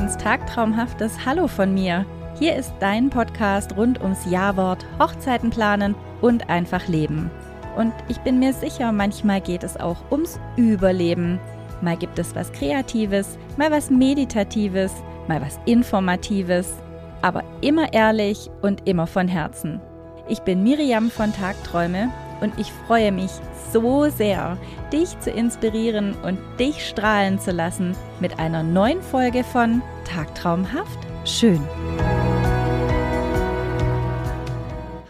ganz 0.00 0.16
tagtraumhaftes 0.16 1.26
Hallo 1.26 1.46
von 1.46 1.74
mir. 1.74 2.06
Hier 2.38 2.56
ist 2.56 2.72
dein 2.80 3.10
Podcast 3.10 3.76
rund 3.76 4.00
ums 4.00 4.24
Jawort, 4.30 4.86
Hochzeiten 4.98 5.50
planen 5.50 5.94
und 6.22 6.48
einfach 6.48 6.88
leben. 6.88 7.30
Und 7.76 7.92
ich 8.08 8.16
bin 8.20 8.38
mir 8.38 8.54
sicher, 8.54 8.92
manchmal 8.92 9.42
geht 9.42 9.62
es 9.62 9.76
auch 9.76 9.98
ums 10.10 10.40
Überleben. 10.56 11.38
Mal 11.82 11.98
gibt 11.98 12.18
es 12.18 12.34
was 12.34 12.50
Kreatives, 12.50 13.36
mal 13.58 13.70
was 13.70 13.90
Meditatives, 13.90 14.90
mal 15.28 15.42
was 15.42 15.60
Informatives, 15.66 16.72
aber 17.20 17.44
immer 17.60 17.92
ehrlich 17.92 18.50
und 18.62 18.88
immer 18.88 19.06
von 19.06 19.28
Herzen. 19.28 19.82
Ich 20.28 20.40
bin 20.40 20.62
Miriam 20.62 21.10
von 21.10 21.30
Tagträume 21.30 22.10
und 22.40 22.58
ich 22.58 22.72
freue 22.72 23.12
mich 23.12 23.30
so 23.72 24.08
sehr, 24.08 24.58
dich 24.92 25.18
zu 25.20 25.30
inspirieren 25.30 26.14
und 26.22 26.38
dich 26.58 26.86
strahlen 26.86 27.38
zu 27.38 27.52
lassen 27.52 27.94
mit 28.20 28.38
einer 28.38 28.62
neuen 28.62 29.02
Folge 29.02 29.44
von 29.44 29.82
Tagtraumhaft 30.04 30.98
schön. 31.24 31.60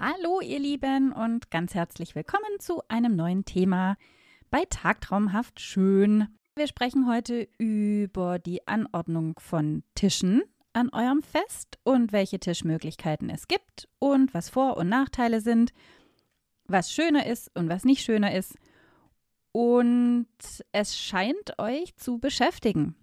Hallo 0.01 0.40
ihr 0.42 0.59
Lieben 0.59 1.12
und 1.12 1.51
ganz 1.51 1.74
herzlich 1.74 2.14
willkommen 2.14 2.59
zu 2.59 2.82
einem 2.88 3.16
neuen 3.16 3.45
Thema 3.45 3.96
bei 4.51 4.65
Tagtraumhaft 4.68 5.60
schön. 5.60 6.26
Wir 6.56 6.66
sprechen 6.66 7.09
heute 7.09 7.48
über 7.59 8.38
die 8.38 8.66
Anordnung 8.66 9.38
von 9.38 9.84
Tischen 9.95 10.42
an 10.73 10.90
eurem 10.92 11.23
Fest 11.23 11.78
und 11.84 12.12
welche 12.12 12.38
Tischmöglichkeiten 12.38 13.30
es 13.30 13.48
gibt 13.48 13.88
und 13.98 14.34
was 14.34 14.51
Vor- 14.51 14.76
und 14.76 14.88
Nachteile 14.88 15.40
sind 15.40 15.73
was 16.70 16.92
schöner 16.92 17.27
ist 17.27 17.51
und 17.55 17.69
was 17.69 17.84
nicht 17.84 18.05
schöner 18.05 18.34
ist. 18.34 18.56
Und 19.52 20.29
es 20.73 20.98
scheint 20.98 21.59
euch 21.59 21.96
zu 21.96 22.19
beschäftigen. 22.19 22.95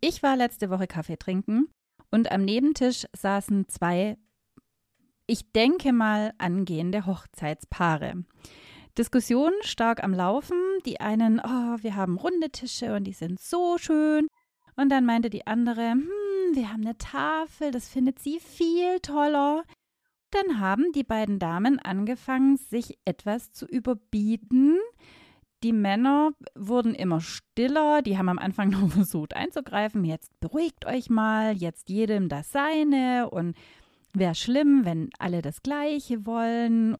Ich 0.00 0.22
war 0.22 0.36
letzte 0.36 0.70
Woche 0.70 0.86
Kaffee 0.86 1.16
trinken 1.16 1.68
und 2.10 2.30
am 2.32 2.44
Nebentisch 2.44 3.06
saßen 3.16 3.68
zwei, 3.68 4.16
ich 5.26 5.52
denke 5.52 5.92
mal, 5.92 6.32
angehende 6.38 7.06
Hochzeitspaare. 7.06 8.24
Diskussion 8.96 9.52
stark 9.60 10.02
am 10.02 10.12
Laufen. 10.12 10.58
Die 10.84 11.00
einen, 11.00 11.40
oh, 11.40 11.76
wir 11.82 11.94
haben 11.94 12.16
runde 12.18 12.50
Tische 12.50 12.94
und 12.94 13.04
die 13.04 13.12
sind 13.12 13.38
so 13.38 13.78
schön. 13.78 14.26
Und 14.76 14.90
dann 14.90 15.04
meinte 15.04 15.30
die 15.30 15.46
andere, 15.46 15.92
hm, 15.92 16.08
wir 16.54 16.72
haben 16.72 16.82
eine 16.82 16.98
Tafel, 16.98 17.70
das 17.70 17.88
findet 17.88 18.18
sie 18.18 18.40
viel 18.40 18.98
toller. 19.00 19.62
Dann 20.30 20.60
haben 20.60 20.92
die 20.92 21.04
beiden 21.04 21.38
Damen 21.38 21.78
angefangen, 21.78 22.56
sich 22.56 22.98
etwas 23.04 23.52
zu 23.52 23.66
überbieten. 23.66 24.78
Die 25.62 25.72
Männer 25.72 26.32
wurden 26.54 26.94
immer 26.94 27.20
stiller, 27.20 28.02
die 28.02 28.16
haben 28.18 28.28
am 28.28 28.38
Anfang 28.38 28.68
noch 28.70 28.90
versucht 28.90 29.34
einzugreifen, 29.34 30.04
jetzt 30.04 30.38
beruhigt 30.40 30.86
euch 30.86 31.10
mal, 31.10 31.56
jetzt 31.56 31.88
jedem 31.88 32.28
das 32.28 32.52
seine 32.52 33.30
und 33.30 33.56
wäre 34.12 34.34
schlimm, 34.34 34.84
wenn 34.84 35.10
alle 35.18 35.42
das 35.42 35.62
gleiche 35.62 36.26
wollen. 36.26 36.96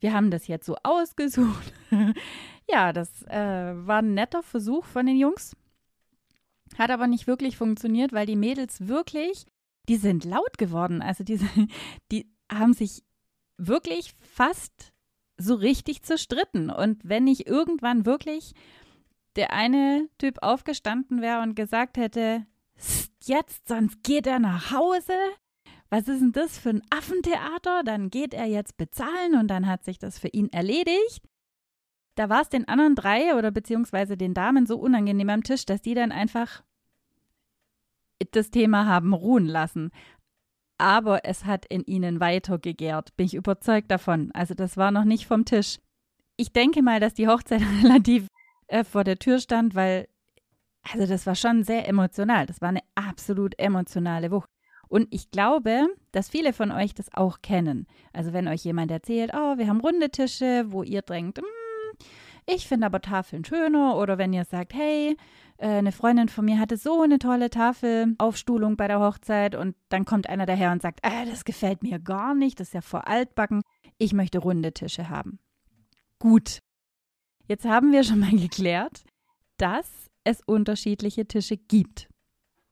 Wir 0.00 0.12
haben 0.12 0.30
das 0.30 0.46
jetzt 0.46 0.66
so 0.66 0.76
ausgesucht. 0.82 1.72
ja, 2.70 2.92
das 2.92 3.22
äh, 3.24 3.74
war 3.74 3.98
ein 3.98 4.14
netter 4.14 4.42
Versuch 4.42 4.84
von 4.84 5.06
den 5.06 5.16
Jungs. 5.16 5.56
Hat 6.76 6.90
aber 6.90 7.06
nicht 7.06 7.26
wirklich 7.26 7.56
funktioniert, 7.56 8.12
weil 8.12 8.26
die 8.26 8.36
Mädels 8.36 8.86
wirklich 8.86 9.46
die 9.88 9.96
sind 9.96 10.24
laut 10.24 10.58
geworden. 10.58 11.02
Also 11.02 11.24
die, 11.24 11.40
die 12.12 12.30
haben 12.50 12.74
sich 12.74 13.02
wirklich 13.56 14.14
fast 14.20 14.92
so 15.36 15.54
richtig 15.54 16.02
zerstritten. 16.02 16.70
Und 16.70 17.00
wenn 17.04 17.24
nicht 17.24 17.46
irgendwann 17.46 18.06
wirklich 18.06 18.54
der 19.36 19.52
eine 19.52 20.08
Typ 20.18 20.38
aufgestanden 20.42 21.20
wäre 21.20 21.42
und 21.42 21.54
gesagt 21.54 21.96
hätte, 21.96 22.46
jetzt, 23.24 23.68
sonst 23.68 24.02
geht 24.02 24.26
er 24.26 24.38
nach 24.38 24.72
Hause. 24.72 25.14
Was 25.90 26.08
ist 26.08 26.20
denn 26.20 26.32
das 26.32 26.58
für 26.58 26.70
ein 26.70 26.82
Affentheater? 26.90 27.82
Dann 27.84 28.10
geht 28.10 28.34
er 28.34 28.46
jetzt 28.46 28.76
bezahlen 28.76 29.36
und 29.38 29.48
dann 29.48 29.66
hat 29.66 29.84
sich 29.84 29.98
das 29.98 30.18
für 30.18 30.28
ihn 30.28 30.48
erledigt. 30.52 31.22
Da 32.14 32.28
war 32.28 32.42
es 32.42 32.48
den 32.48 32.66
anderen 32.66 32.96
drei 32.96 33.36
oder 33.36 33.50
beziehungsweise 33.50 34.16
den 34.16 34.34
Damen 34.34 34.66
so 34.66 34.76
unangenehm 34.76 35.30
am 35.30 35.44
Tisch, 35.44 35.64
dass 35.66 35.80
die 35.80 35.94
dann 35.94 36.10
einfach 36.10 36.64
das 38.32 38.50
Thema 38.50 38.86
haben 38.86 39.14
ruhen 39.14 39.46
lassen. 39.46 39.90
Aber 40.78 41.24
es 41.24 41.44
hat 41.44 41.66
in 41.66 41.82
ihnen 41.84 42.20
weitergegärt, 42.20 43.16
bin 43.16 43.26
ich 43.26 43.34
überzeugt 43.34 43.90
davon. 43.90 44.30
Also 44.32 44.54
das 44.54 44.76
war 44.76 44.90
noch 44.90 45.04
nicht 45.04 45.26
vom 45.26 45.44
Tisch. 45.44 45.78
Ich 46.36 46.52
denke 46.52 46.82
mal, 46.82 47.00
dass 47.00 47.14
die 47.14 47.26
Hochzeit 47.26 47.62
relativ 47.82 48.28
äh, 48.68 48.84
vor 48.84 49.02
der 49.04 49.18
Tür 49.18 49.40
stand, 49.40 49.74
weil, 49.74 50.08
also 50.92 51.06
das 51.06 51.26
war 51.26 51.34
schon 51.34 51.64
sehr 51.64 51.88
emotional. 51.88 52.46
Das 52.46 52.60
war 52.60 52.68
eine 52.68 52.82
absolut 52.94 53.58
emotionale 53.58 54.30
Wucht. 54.30 54.48
Und 54.88 55.08
ich 55.10 55.30
glaube, 55.30 55.88
dass 56.12 56.30
viele 56.30 56.52
von 56.52 56.72
euch 56.72 56.94
das 56.94 57.12
auch 57.12 57.42
kennen. 57.42 57.86
Also 58.12 58.32
wenn 58.32 58.48
euch 58.48 58.64
jemand 58.64 58.90
erzählt, 58.90 59.32
oh, 59.34 59.58
wir 59.58 59.66
haben 59.66 59.80
runde 59.80 60.10
Tische, 60.10 60.64
wo 60.68 60.82
ihr 60.82 61.02
denkt, 61.02 61.38
mm, 61.38 61.57
ich 62.48 62.66
finde 62.66 62.86
aber 62.86 63.00
Tafeln 63.00 63.44
schöner. 63.44 63.96
Oder 63.96 64.18
wenn 64.18 64.32
ihr 64.32 64.44
sagt, 64.44 64.74
hey, 64.74 65.16
äh, 65.58 65.66
eine 65.66 65.92
Freundin 65.92 66.28
von 66.28 66.44
mir 66.44 66.58
hatte 66.58 66.76
so 66.76 67.02
eine 67.02 67.18
tolle 67.18 67.50
Tafelaufstuhlung 67.50 68.76
bei 68.76 68.88
der 68.88 69.00
Hochzeit 69.00 69.54
und 69.54 69.76
dann 69.90 70.04
kommt 70.04 70.28
einer 70.28 70.46
daher 70.46 70.72
und 70.72 70.80
sagt, 70.80 71.00
äh, 71.02 71.26
das 71.26 71.44
gefällt 71.44 71.82
mir 71.82 71.98
gar 71.98 72.34
nicht, 72.34 72.58
das 72.58 72.68
ist 72.68 72.74
ja 72.74 72.80
vor 72.80 73.06
altbacken, 73.06 73.62
ich 73.98 74.12
möchte 74.12 74.38
runde 74.38 74.72
Tische 74.72 75.10
haben. 75.10 75.38
Gut, 76.18 76.60
jetzt 77.46 77.66
haben 77.66 77.92
wir 77.92 78.02
schon 78.02 78.20
mal 78.20 78.30
geklärt, 78.36 79.04
dass 79.58 79.90
es 80.24 80.40
unterschiedliche 80.46 81.26
Tische 81.26 81.56
gibt. 81.56 82.08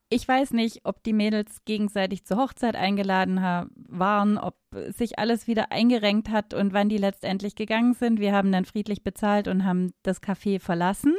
Ich 0.09 0.25
weiß 0.25 0.51
nicht, 0.51 0.81
ob 0.85 1.03
die 1.03 1.11
Mädels 1.11 1.65
gegenseitig 1.65 2.23
zur 2.23 2.37
Hochzeit 2.37 2.75
eingeladen 2.75 3.41
waren, 3.89 4.37
ob 4.37 4.55
sich 4.89 5.19
alles 5.19 5.47
wieder 5.47 5.71
eingerenkt 5.73 6.29
hat 6.29 6.53
und 6.53 6.71
wann 6.71 6.87
die 6.87 6.97
letztendlich 6.97 7.55
gegangen 7.55 7.93
sind. 7.93 8.21
Wir 8.21 8.31
haben 8.31 8.51
dann 8.53 8.63
friedlich 8.63 9.03
bezahlt 9.03 9.49
und 9.49 9.65
haben 9.65 9.91
das 10.03 10.23
Café 10.23 10.61
verlassen. 10.61 11.13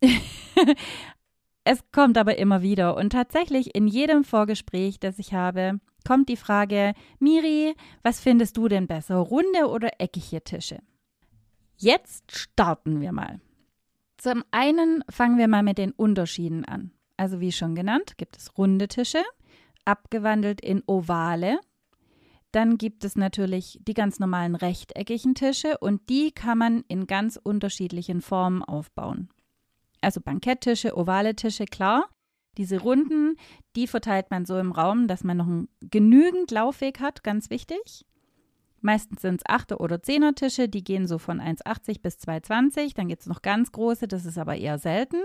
es 1.64 1.84
kommt 1.92 2.16
aber 2.16 2.38
immer 2.38 2.62
wieder 2.62 2.96
und 2.96 3.10
tatsächlich 3.10 3.74
in 3.74 3.86
jedem 3.86 4.24
Vorgespräch, 4.24 4.98
das 4.98 5.18
ich 5.18 5.34
habe, 5.34 5.78
kommt 6.06 6.30
die 6.30 6.36
Frage, 6.36 6.94
Miri, 7.18 7.74
was 8.02 8.18
findest 8.20 8.56
du 8.56 8.68
denn 8.68 8.86
besser, 8.86 9.16
runde 9.16 9.68
oder 9.68 10.00
eckige 10.00 10.42
Tische? 10.42 10.78
Jetzt 11.76 12.32
starten 12.32 13.02
wir 13.02 13.12
mal. 13.12 13.40
Zum 14.16 14.42
einen 14.52 15.04
fangen 15.10 15.36
wir 15.36 15.48
mal 15.48 15.62
mit 15.62 15.76
den 15.76 15.92
Unterschieden 15.92 16.64
an. 16.64 16.93
Also 17.16 17.40
wie 17.40 17.52
schon 17.52 17.74
genannt, 17.74 18.18
gibt 18.18 18.36
es 18.36 18.56
runde 18.58 18.88
Tische, 18.88 19.22
abgewandelt 19.84 20.60
in 20.60 20.82
ovale. 20.86 21.60
Dann 22.52 22.78
gibt 22.78 23.04
es 23.04 23.16
natürlich 23.16 23.78
die 23.82 23.94
ganz 23.94 24.18
normalen 24.18 24.54
rechteckigen 24.54 25.34
Tische 25.34 25.78
und 25.78 26.08
die 26.08 26.32
kann 26.32 26.58
man 26.58 26.84
in 26.88 27.06
ganz 27.06 27.38
unterschiedlichen 27.42 28.20
Formen 28.20 28.62
aufbauen 28.62 29.28
also 30.04 30.20
Banketttische, 30.20 30.96
ovale 30.96 31.34
Tische, 31.34 31.64
klar. 31.64 32.08
Diese 32.56 32.80
runden, 32.80 33.36
die 33.74 33.88
verteilt 33.88 34.30
man 34.30 34.46
so 34.46 34.58
im 34.58 34.70
Raum, 34.70 35.08
dass 35.08 35.24
man 35.24 35.36
noch 35.36 35.46
einen 35.46 35.68
genügend 35.80 36.52
Laufweg 36.52 37.00
hat, 37.00 37.24
ganz 37.24 37.50
wichtig. 37.50 38.06
Meistens 38.80 39.22
sind 39.22 39.40
es 39.40 39.46
8er 39.46 39.78
oder 39.78 39.96
10er 39.96 40.34
Tische, 40.34 40.68
die 40.68 40.84
gehen 40.84 41.08
so 41.08 41.18
von 41.18 41.40
1,80 41.40 42.00
bis 42.00 42.18
2,20. 42.18 42.94
Dann 42.94 43.08
gibt 43.08 43.22
es 43.22 43.26
noch 43.26 43.42
ganz 43.42 43.72
große, 43.72 44.06
das 44.06 44.24
ist 44.24 44.38
aber 44.38 44.56
eher 44.56 44.78
selten. 44.78 45.16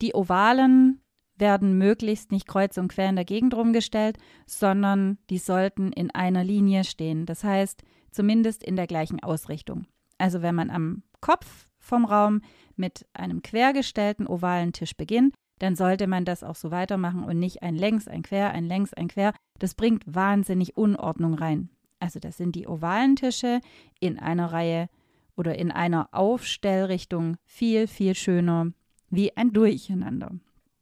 Die 0.00 0.14
ovalen 0.14 1.02
werden 1.38 1.78
möglichst 1.78 2.32
nicht 2.32 2.46
kreuz 2.46 2.78
und 2.78 2.88
quer 2.88 3.08
in 3.08 3.16
der 3.16 3.24
Gegend 3.24 3.54
rumgestellt, 3.54 4.18
sondern 4.46 5.18
die 5.30 5.38
sollten 5.38 5.92
in 5.92 6.10
einer 6.10 6.44
Linie 6.44 6.84
stehen. 6.84 7.26
Das 7.26 7.44
heißt, 7.44 7.82
zumindest 8.10 8.62
in 8.62 8.76
der 8.76 8.86
gleichen 8.86 9.22
Ausrichtung. 9.22 9.86
Also 10.18 10.42
wenn 10.42 10.54
man 10.54 10.70
am 10.70 11.02
Kopf 11.20 11.68
vom 11.78 12.04
Raum 12.04 12.42
mit 12.76 13.06
einem 13.12 13.42
quergestellten 13.42 14.26
ovalen 14.26 14.72
Tisch 14.72 14.96
beginnt, 14.96 15.34
dann 15.58 15.74
sollte 15.74 16.06
man 16.06 16.24
das 16.24 16.44
auch 16.44 16.54
so 16.54 16.70
weitermachen 16.70 17.24
und 17.24 17.38
nicht 17.38 17.62
ein 17.62 17.74
längs, 17.74 18.06
ein 18.06 18.22
quer, 18.22 18.52
ein 18.52 18.64
längs, 18.64 18.94
ein 18.94 19.08
quer. 19.08 19.32
Das 19.58 19.74
bringt 19.74 20.04
wahnsinnig 20.06 20.76
Unordnung 20.76 21.34
rein. 21.34 21.70
Also 22.00 22.20
das 22.20 22.36
sind 22.36 22.54
die 22.54 22.68
ovalen 22.68 23.16
Tische 23.16 23.60
in 23.98 24.18
einer 24.18 24.52
Reihe 24.52 24.88
oder 25.36 25.58
in 25.58 25.70
einer 25.70 26.08
Aufstellrichtung 26.12 27.36
viel, 27.44 27.86
viel 27.86 28.14
schöner 28.14 28.72
wie 29.10 29.36
ein 29.36 29.52
Durcheinander. 29.52 30.32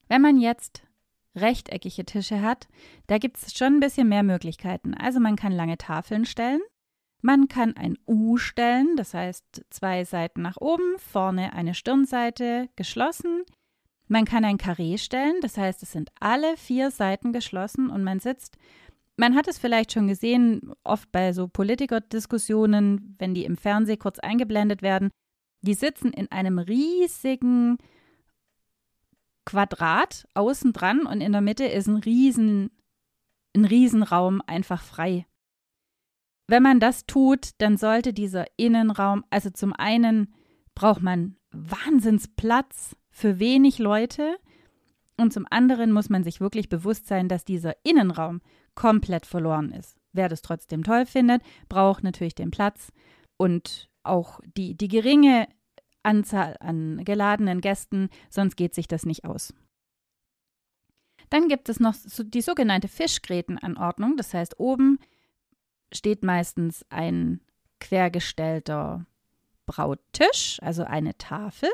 Wenn 0.08 0.22
man 0.22 0.38
jetzt 0.38 0.82
rechteckige 1.34 2.04
Tische 2.04 2.40
hat, 2.40 2.68
da 3.06 3.18
gibt 3.18 3.36
es 3.36 3.56
schon 3.56 3.74
ein 3.74 3.80
bisschen 3.80 4.08
mehr 4.08 4.22
Möglichkeiten. 4.22 4.94
Also 4.94 5.20
man 5.20 5.36
kann 5.36 5.52
lange 5.52 5.76
Tafeln 5.76 6.24
stellen, 6.24 6.60
man 7.22 7.48
kann 7.48 7.76
ein 7.76 7.98
U 8.06 8.36
stellen, 8.36 8.96
das 8.96 9.14
heißt 9.14 9.64
zwei 9.70 10.04
Seiten 10.04 10.42
nach 10.42 10.58
oben, 10.60 10.98
vorne 10.98 11.52
eine 11.54 11.74
Stirnseite 11.74 12.68
geschlossen. 12.76 13.42
Man 14.06 14.24
kann 14.24 14.44
ein 14.44 14.58
Karree 14.58 14.98
stellen, 14.98 15.40
das 15.40 15.58
heißt, 15.58 15.82
es 15.82 15.90
sind 15.90 16.10
alle 16.20 16.56
vier 16.56 16.90
Seiten 16.90 17.32
geschlossen 17.32 17.90
und 17.90 18.04
man 18.04 18.20
sitzt. 18.20 18.56
Man 19.16 19.34
hat 19.34 19.48
es 19.48 19.58
vielleicht 19.58 19.92
schon 19.92 20.06
gesehen, 20.06 20.72
oft 20.84 21.10
bei 21.10 21.32
so 21.32 21.48
Politikerdiskussionen, 21.48 23.16
wenn 23.18 23.34
die 23.34 23.44
im 23.44 23.56
Fernsehen 23.56 23.98
kurz 23.98 24.18
eingeblendet 24.18 24.82
werden. 24.82 25.10
Die 25.62 25.74
sitzen 25.74 26.12
in 26.12 26.30
einem 26.30 26.58
riesigen 26.58 27.78
Quadrat 29.46 30.28
außen 30.34 30.74
dran 30.74 31.06
und 31.06 31.22
in 31.22 31.32
der 31.32 31.40
Mitte 31.40 31.64
ist 31.64 31.86
ein 31.86 31.96
riesen 31.96 32.70
ein 33.56 33.64
Riesenraum 33.64 34.42
einfach 34.46 34.82
frei. 34.82 35.26
Wenn 36.46 36.62
man 36.62 36.78
das 36.78 37.06
tut, 37.06 37.50
dann 37.58 37.76
sollte 37.76 38.12
dieser 38.12 38.44
Innenraum, 38.56 39.24
also 39.30 39.50
zum 39.50 39.72
einen 39.72 40.32
braucht 40.74 41.02
man 41.02 41.36
Wahnsinnsplatz 41.50 42.94
für 43.10 43.40
wenig 43.40 43.78
Leute 43.78 44.36
und 45.16 45.32
zum 45.32 45.46
anderen 45.50 45.90
muss 45.90 46.08
man 46.08 46.22
sich 46.22 46.40
wirklich 46.40 46.68
bewusst 46.68 47.06
sein, 47.06 47.28
dass 47.28 47.44
dieser 47.44 47.74
Innenraum 47.82 48.42
komplett 48.74 49.26
verloren 49.26 49.72
ist. 49.72 49.96
Wer 50.12 50.28
das 50.28 50.42
trotzdem 50.42 50.84
toll 50.84 51.06
findet, 51.06 51.42
braucht 51.68 52.04
natürlich 52.04 52.34
den 52.34 52.50
Platz 52.50 52.92
und 53.38 53.88
auch 54.02 54.40
die, 54.56 54.76
die 54.76 54.88
geringe 54.88 55.48
Anzahl 56.06 56.56
an 56.60 57.04
geladenen 57.04 57.60
Gästen, 57.60 58.08
sonst 58.30 58.56
geht 58.56 58.74
sich 58.74 58.88
das 58.88 59.04
nicht 59.04 59.24
aus. 59.24 59.52
Dann 61.30 61.48
gibt 61.48 61.68
es 61.68 61.80
noch 61.80 61.94
die 62.18 62.40
sogenannte 62.40 62.88
Fischgrätenanordnung. 62.88 64.16
Das 64.16 64.32
heißt, 64.32 64.60
oben 64.60 64.98
steht 65.92 66.22
meistens 66.22 66.84
ein 66.88 67.40
quergestellter 67.80 69.04
Brauttisch, 69.66 70.58
also 70.62 70.84
eine 70.84 71.18
Tafel. 71.18 71.68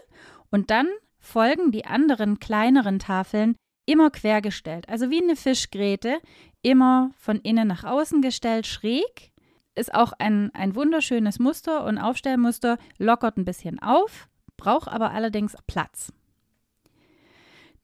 Und 0.50 0.70
dann 0.70 0.88
folgen 1.18 1.70
die 1.70 1.84
anderen 1.84 2.40
kleineren 2.40 2.98
Tafeln 2.98 3.54
immer 3.84 4.10
quergestellt, 4.10 4.88
also 4.88 5.10
wie 5.10 5.22
eine 5.22 5.36
Fischgräte, 5.36 6.20
immer 6.62 7.10
von 7.16 7.40
innen 7.40 7.68
nach 7.68 7.84
außen 7.84 8.22
gestellt, 8.22 8.66
schräg. 8.66 9.31
Ist 9.74 9.94
auch 9.94 10.12
ein, 10.18 10.50
ein 10.54 10.74
wunderschönes 10.74 11.38
Muster 11.38 11.84
und 11.84 11.98
Aufstellmuster, 11.98 12.78
lockert 12.98 13.38
ein 13.38 13.44
bisschen 13.44 13.78
auf, 13.78 14.28
braucht 14.56 14.88
aber 14.88 15.12
allerdings 15.12 15.56
Platz. 15.66 16.12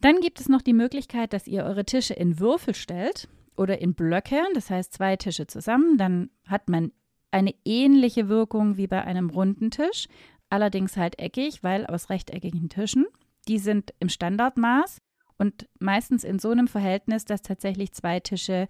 Dann 0.00 0.20
gibt 0.20 0.40
es 0.40 0.49
noch 0.49 0.62
die 0.62 0.75
Möglichkeit, 0.75 1.32
dass 1.32 1.46
ihr 1.46 1.64
eure 1.64 1.85
Tische 1.85 2.14
in 2.14 2.38
Würfel 2.38 2.75
stellt 2.75 3.29
oder 3.56 3.81
in 3.81 3.94
Blöcke, 3.94 4.40
das 4.55 4.70
heißt 4.70 4.93
zwei 4.93 5.17
Tische 5.17 5.46
zusammen. 5.46 5.99
Dann 5.99 6.31
hat 6.46 6.69
man 6.69 6.93
eine 7.31 7.55
ähnliche 7.64 8.29
Wirkung 8.29 8.76
wie 8.76 8.87
bei 8.87 9.02
einem 9.02 9.31
runden 9.31 9.70
Tisch, 9.70 10.06
allerdings 10.50 10.96
halt 10.96 11.19
eckig, 11.19 11.62
weil 11.62 11.87
aus 11.87 12.11
rechteckigen 12.11 12.69
Tischen. 12.69 13.06
Die 13.49 13.58
sind 13.58 13.93
im 13.99 14.08
Standardmaß 14.08 14.99
und 15.37 15.69
meistens 15.79 16.23
in 16.23 16.38
so 16.38 16.50
einem 16.50 16.69
Verhältnis, 16.69 17.25
dass 17.25 17.43
tatsächlich 17.43 17.93
zwei 17.93 18.20
Tische 18.20 18.69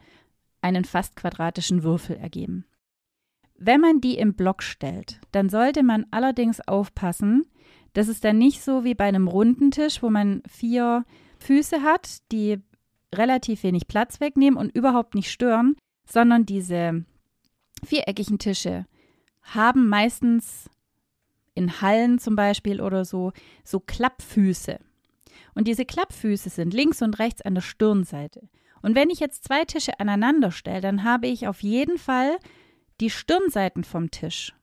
einen 0.61 0.85
fast 0.85 1.17
quadratischen 1.17 1.82
Würfel 1.82 2.17
ergeben. 2.17 2.64
Wenn 3.59 3.81
man 3.81 4.01
die 4.01 4.17
im 4.17 4.35
Block 4.35 4.63
stellt, 4.63 5.21
dann 5.33 5.49
sollte 5.49 5.83
man 5.83 6.07
allerdings 6.13 6.61
aufpassen, 6.67 7.45
das 7.93 8.07
ist 8.07 8.25
dann 8.25 8.39
nicht 8.39 8.63
so 8.63 8.85
wie 8.85 8.95
bei 8.95 9.05
einem 9.05 9.27
runden 9.27 9.73
Tisch, 9.73 10.03
wo 10.03 10.11
man 10.11 10.43
vier 10.49 11.05
Füße 11.41 11.83
hat, 11.83 12.19
die 12.31 12.59
relativ 13.13 13.65
wenig 13.65 13.89
Platz 13.89 14.21
wegnehmen 14.21 14.59
und 14.59 14.75
überhaupt 14.75 15.15
nicht 15.17 15.31
stören, 15.31 15.75
sondern 16.07 16.47
diese 16.47 17.05
viereckigen 17.85 18.39
Tische 18.39 18.87
haben 19.43 19.89
meistens 19.89 20.71
in 21.55 21.81
Hallen 21.81 22.19
zum 22.19 22.37
Beispiel 22.37 22.81
oder 22.81 23.05
so, 23.05 23.33
so 23.65 23.81
Klappfüße. 23.81 24.79
Und 25.55 25.67
diese 25.67 25.85
Klappfüße 25.85 26.51
sind 26.51 26.73
links 26.73 27.03
und 27.03 27.19
rechts 27.19 27.43
an 27.43 27.55
der 27.57 27.63
Stirnseite. 27.63 28.49
Und 28.83 28.95
wenn 28.95 29.11
ich 29.11 29.19
jetzt 29.19 29.43
zwei 29.43 29.65
Tische 29.65 29.99
aneinander 29.99 30.53
stelle, 30.53 30.81
dann 30.81 31.03
habe 31.03 31.27
ich 31.27 31.49
auf 31.49 31.63
jeden 31.65 31.99
Fall 31.99 32.39
die 33.00 33.11
Stirnseiten 33.11 33.85
vom 33.85 34.11
Tisch 34.11 34.55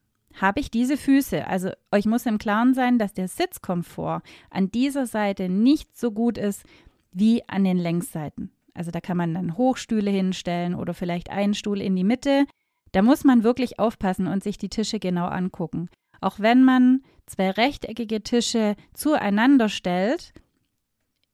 habe 0.42 0.60
ich 0.60 0.70
diese 0.70 0.98
Füße. 0.98 1.48
Also 1.48 1.72
euch 1.92 2.06
muss 2.06 2.26
im 2.26 2.38
Klaren 2.38 2.74
sein, 2.74 3.00
dass 3.00 3.14
der 3.14 3.28
Sitzkomfort 3.28 4.22
an 4.50 4.70
dieser 4.70 5.06
Seite 5.06 5.50
nicht 5.50 5.98
so 5.98 6.12
gut 6.12 6.38
ist 6.38 6.64
wie 7.12 7.48
an 7.48 7.64
den 7.64 7.78
Längsseiten. 7.78 8.52
Also 8.74 8.92
da 8.92 9.00
kann 9.00 9.18
man 9.18 9.34
dann 9.34 9.58
Hochstühle 9.58 10.12
hinstellen 10.12 10.76
oder 10.76 10.94
vielleicht 10.94 11.30
einen 11.30 11.54
Stuhl 11.54 11.82
in 11.82 11.96
die 11.96 12.04
Mitte. 12.04 12.46
Da 12.92 13.02
muss 13.02 13.24
man 13.24 13.44
wirklich 13.44 13.80
aufpassen 13.80 14.28
und 14.28 14.44
sich 14.44 14.58
die 14.58 14.70
Tische 14.70 15.00
genau 15.00 15.28
angucken. 15.28 15.90
Auch 16.20 16.40
wenn 16.40 16.64
man 16.64 17.02
zwei 17.26 17.52
rechteckige 17.52 18.22
Tische 18.22 18.76
zueinander 18.94 19.70
stellt, 19.70 20.34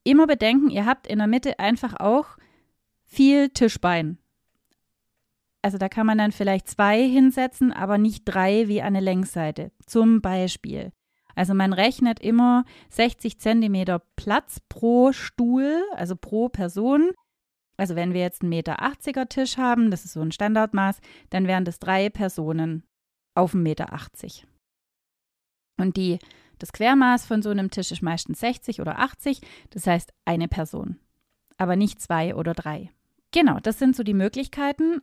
immer 0.04 0.28
bedenken, 0.28 0.70
ihr 0.70 0.86
habt 0.86 1.08
in 1.08 1.18
der 1.18 1.28
Mitte 1.28 1.60
einfach 1.60 2.00
auch 2.00 2.38
viel 3.04 3.50
Tischbein. 3.50 4.18
Also 5.62 5.78
da 5.78 5.90
kann 5.90 6.08
man 6.08 6.18
dann 6.18 6.32
vielleicht 6.32 6.68
zwei 6.68 7.08
hinsetzen, 7.08 7.72
aber 7.72 7.98
nicht 7.98 8.24
drei 8.26 8.68
wie 8.68 8.82
eine 8.82 9.00
Längsseite. 9.00 9.72
Zum 9.86 10.22
Beispiel. 10.22 10.92
Also 11.36 11.54
man 11.54 11.74
rechnet 11.74 12.20
immer 12.20 12.66
60 12.90 13.40
Zentimeter 13.40 14.02
Platz 14.16 14.60
pro 14.70 15.12
Stuhl, 15.12 15.84
also 15.96 16.16
pro 16.16 16.50
Person. 16.50 17.12
Also 17.78 17.96
wenn 17.96 18.14
wir 18.14 18.22
jetzt 18.22 18.42
einen 18.42 18.50
Meter 18.50 18.82
80er 18.82 19.30
Tisch 19.30 19.58
haben, 19.58 19.92
das 19.92 20.06
ist 20.06 20.14
so 20.14 20.22
ein 20.22 20.32
Standardmaß, 20.32 21.00
dann 21.30 21.48
wären 21.48 21.66
das 21.66 21.80
drei 21.80 22.10
Personen 22.10 22.84
auf 23.36 23.54
einen 23.54 23.64
Meter 23.64 23.94
80. 23.94 24.46
Und 25.78 25.98
die, 25.98 26.20
das 26.60 26.74
Quermaß 26.74 27.26
von 27.26 27.42
so 27.42 27.50
einem 27.50 27.72
Tisch 27.72 27.92
ist 27.92 28.04
meistens 28.04 28.40
60 28.40 28.82
oder 28.82 29.00
80, 29.00 29.42
das 29.72 29.88
heißt 29.88 30.14
eine 30.26 30.48
Person, 30.48 31.00
aber 31.58 31.76
nicht 31.76 32.02
zwei 32.02 32.36
oder 32.36 32.54
drei. 32.54 32.92
Genau, 33.32 33.60
das 33.60 33.80
sind 33.80 33.96
so 33.96 34.04
die 34.04 34.14
Möglichkeiten. 34.14 35.02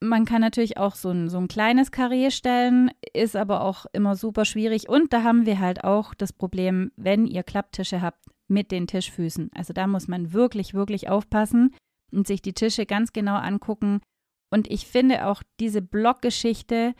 Man 0.00 0.26
kann 0.26 0.42
natürlich 0.42 0.76
auch 0.76 0.94
so 0.94 1.10
ein, 1.10 1.30
so 1.30 1.38
ein 1.38 1.48
kleines 1.48 1.90
Karree 1.90 2.30
stellen, 2.30 2.90
ist 3.14 3.34
aber 3.34 3.62
auch 3.62 3.86
immer 3.92 4.14
super 4.14 4.44
schwierig. 4.44 4.88
Und 4.88 5.12
da 5.12 5.22
haben 5.22 5.46
wir 5.46 5.58
halt 5.58 5.84
auch 5.84 6.12
das 6.14 6.32
Problem, 6.32 6.92
wenn 6.96 7.26
ihr 7.26 7.42
Klapptische 7.42 8.02
habt 8.02 8.26
mit 8.46 8.70
den 8.70 8.86
Tischfüßen. 8.86 9.50
Also 9.54 9.72
da 9.72 9.86
muss 9.86 10.06
man 10.06 10.32
wirklich, 10.32 10.74
wirklich 10.74 11.08
aufpassen 11.08 11.74
und 12.12 12.26
sich 12.26 12.42
die 12.42 12.52
Tische 12.52 12.84
ganz 12.84 13.12
genau 13.12 13.36
angucken. 13.36 14.00
Und 14.50 14.70
ich 14.70 14.86
finde 14.86 15.26
auch 15.26 15.42
diese 15.60 15.82
Blockgeschichte 15.82 16.94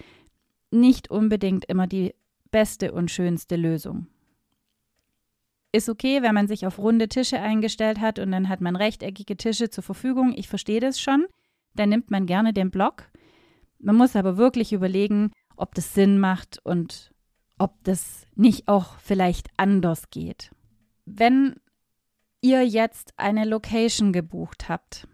nicht 0.70 1.10
unbedingt 1.10 1.66
immer 1.66 1.86
die 1.86 2.14
beste 2.50 2.92
und 2.92 3.10
schönste 3.10 3.56
Lösung. 3.56 4.06
Ist 5.72 5.88
okay, 5.90 6.22
wenn 6.22 6.34
man 6.34 6.48
sich 6.48 6.66
auf 6.66 6.78
runde 6.78 7.08
Tische 7.08 7.38
eingestellt 7.40 8.00
hat 8.00 8.18
und 8.18 8.32
dann 8.32 8.48
hat 8.48 8.62
man 8.62 8.76
rechteckige 8.76 9.36
Tische 9.36 9.68
zur 9.68 9.84
Verfügung. 9.84 10.32
Ich 10.34 10.48
verstehe 10.48 10.80
das 10.80 10.98
schon 10.98 11.26
dann 11.78 11.88
nimmt 11.88 12.10
man 12.10 12.26
gerne 12.26 12.52
den 12.52 12.70
Block. 12.70 13.10
Man 13.78 13.96
muss 13.96 14.16
aber 14.16 14.36
wirklich 14.36 14.72
überlegen, 14.72 15.30
ob 15.56 15.74
das 15.74 15.94
Sinn 15.94 16.18
macht 16.18 16.58
und 16.64 17.12
ob 17.58 17.82
das 17.84 18.26
nicht 18.34 18.68
auch 18.68 18.98
vielleicht 18.98 19.48
anders 19.56 20.10
geht. 20.10 20.50
Wenn 21.04 21.56
ihr 22.40 22.66
jetzt 22.66 23.14
eine 23.16 23.44
Location 23.44 24.12
gebucht 24.12 24.68
habt, 24.68 25.08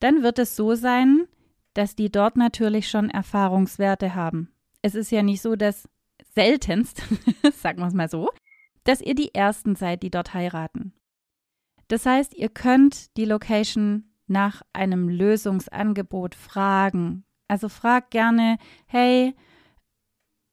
dann 0.00 0.22
wird 0.22 0.38
es 0.38 0.56
so 0.56 0.74
sein, 0.74 1.26
dass 1.74 1.94
die 1.94 2.10
dort 2.10 2.36
natürlich 2.36 2.88
schon 2.88 3.10
Erfahrungswerte 3.10 4.14
haben. 4.14 4.52
Es 4.82 4.94
ist 4.94 5.10
ja 5.10 5.22
nicht 5.22 5.42
so, 5.42 5.56
dass 5.56 5.88
seltenst, 6.34 7.02
sagen 7.54 7.80
wir 7.80 7.86
es 7.86 7.94
mal 7.94 8.08
so, 8.08 8.30
dass 8.84 9.00
ihr 9.00 9.14
die 9.14 9.34
Ersten 9.34 9.76
seid, 9.76 10.02
die 10.02 10.10
dort 10.10 10.34
heiraten. 10.34 10.92
Das 11.88 12.06
heißt, 12.06 12.34
ihr 12.34 12.48
könnt 12.48 13.16
die 13.16 13.24
Location 13.24 14.11
nach 14.26 14.62
einem 14.72 15.08
Lösungsangebot 15.08 16.34
fragen. 16.34 17.24
Also 17.48 17.68
frag 17.68 18.10
gerne, 18.10 18.56
hey, 18.86 19.34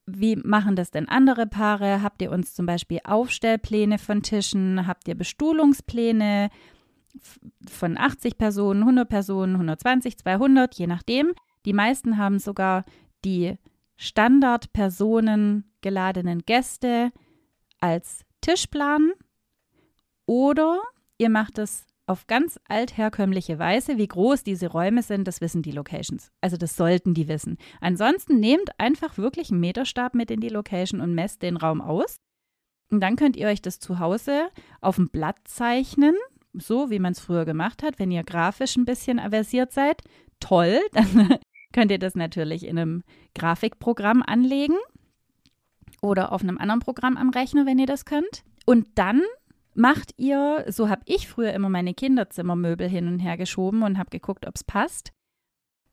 wie 0.06 0.36
machen 0.36 0.76
das 0.76 0.92
denn 0.92 1.08
andere 1.08 1.46
Paare? 1.48 2.02
Habt 2.02 2.22
ihr 2.22 2.32
uns 2.32 2.54
zum 2.54 2.66
Beispiel 2.66 3.00
Aufstellpläne 3.04 4.00
von 4.00 4.24
Tischen? 4.24 4.88
Habt 4.88 5.08
ihr 5.08 5.16
Bestuhlungspläne 5.16 6.50
von 7.68 7.98
80 7.98 8.38
Personen, 8.38 8.82
100 8.82 9.08
Personen, 9.08 9.54
120, 9.54 10.18
200, 10.18 10.76
je 10.76 10.88
nachdem? 10.88 11.34
Die 11.66 11.74
meisten 11.74 12.18
haben 12.18 12.40
sogar 12.40 12.86
die 13.24 13.58
Standardpersonen 13.98 15.72
geladenen 15.82 16.40
Gäste 16.46 17.12
als 17.80 18.26
Tischplan 18.42 19.12
oder 20.26 20.82
ihr 21.18 21.30
macht 21.30 21.58
es 21.58 21.86
auf 22.10 22.26
ganz 22.26 22.60
altherkömmliche 22.68 23.60
Weise. 23.60 23.98
Wie 23.98 24.08
groß 24.08 24.44
diese 24.44 24.68
Räume 24.68 25.04
sind, 25.04 25.28
das 25.28 25.42
wissen 25.42 25.62
die 25.62 25.72
Locations. 25.72 26.32
Also 26.42 26.58
das 26.58 26.76
sollten 26.76 27.14
die 27.14 27.28
wissen. 27.28 27.58
Ansonsten 27.82 28.40
nehmt 28.40 28.72
einfach 28.80 29.18
wirklich 29.18 29.52
einen 29.52 29.60
Meterstab 29.60 30.16
mit 30.16 30.32
in 30.32 30.40
die 30.40 30.50
Location 30.50 31.02
und 31.02 31.14
messt 31.14 31.44
den 31.44 31.56
Raum 31.56 31.82
aus. 31.82 32.18
Und 32.92 33.02
dann 33.02 33.16
könnt 33.16 33.38
ihr 33.38 33.48
euch 33.48 33.62
das 33.62 33.80
zu 33.80 34.00
Hause 34.00 34.50
auf 34.82 34.96
dem 34.96 35.10
Blatt 35.10 35.38
zeichnen, 35.46 36.16
so 36.54 36.90
wie 36.90 36.98
man 36.98 37.12
es 37.12 37.20
früher 37.20 37.46
gemacht 37.46 37.84
hat. 37.84 38.00
Wenn 38.00 38.10
ihr 38.10 38.24
grafisch 38.24 38.76
ein 38.76 38.86
bisschen 38.86 39.20
aversiert 39.20 39.72
seid, 39.72 40.02
toll, 40.40 40.80
dann 40.94 41.38
könnt 41.74 41.92
ihr 41.92 42.00
das 42.00 42.16
natürlich 42.16 42.66
in 42.66 42.80
einem 42.80 43.04
Grafikprogramm 43.36 44.24
anlegen 44.24 44.78
oder 46.02 46.32
auf 46.32 46.42
einem 46.42 46.58
anderen 46.58 46.80
Programm 46.80 47.18
am 47.18 47.30
Rechner, 47.30 47.68
wenn 47.68 47.78
ihr 47.78 47.86
das 47.86 48.06
könnt. 48.06 48.44
Und 48.66 48.88
dann 48.96 49.22
macht 49.74 50.14
ihr, 50.18 50.66
so 50.70 50.90
habe 50.90 51.02
ich 51.06 51.28
früher 51.28 51.54
immer 51.54 51.70
meine 51.70 51.94
Kinderzimmermöbel 51.94 52.88
hin 52.88 53.08
und 53.08 53.20
her 53.20 53.38
geschoben 53.38 53.84
und 53.84 53.98
habe 53.98 54.10
geguckt, 54.10 54.48
ob 54.48 54.56
es 54.56 54.64
passt. 54.64 55.12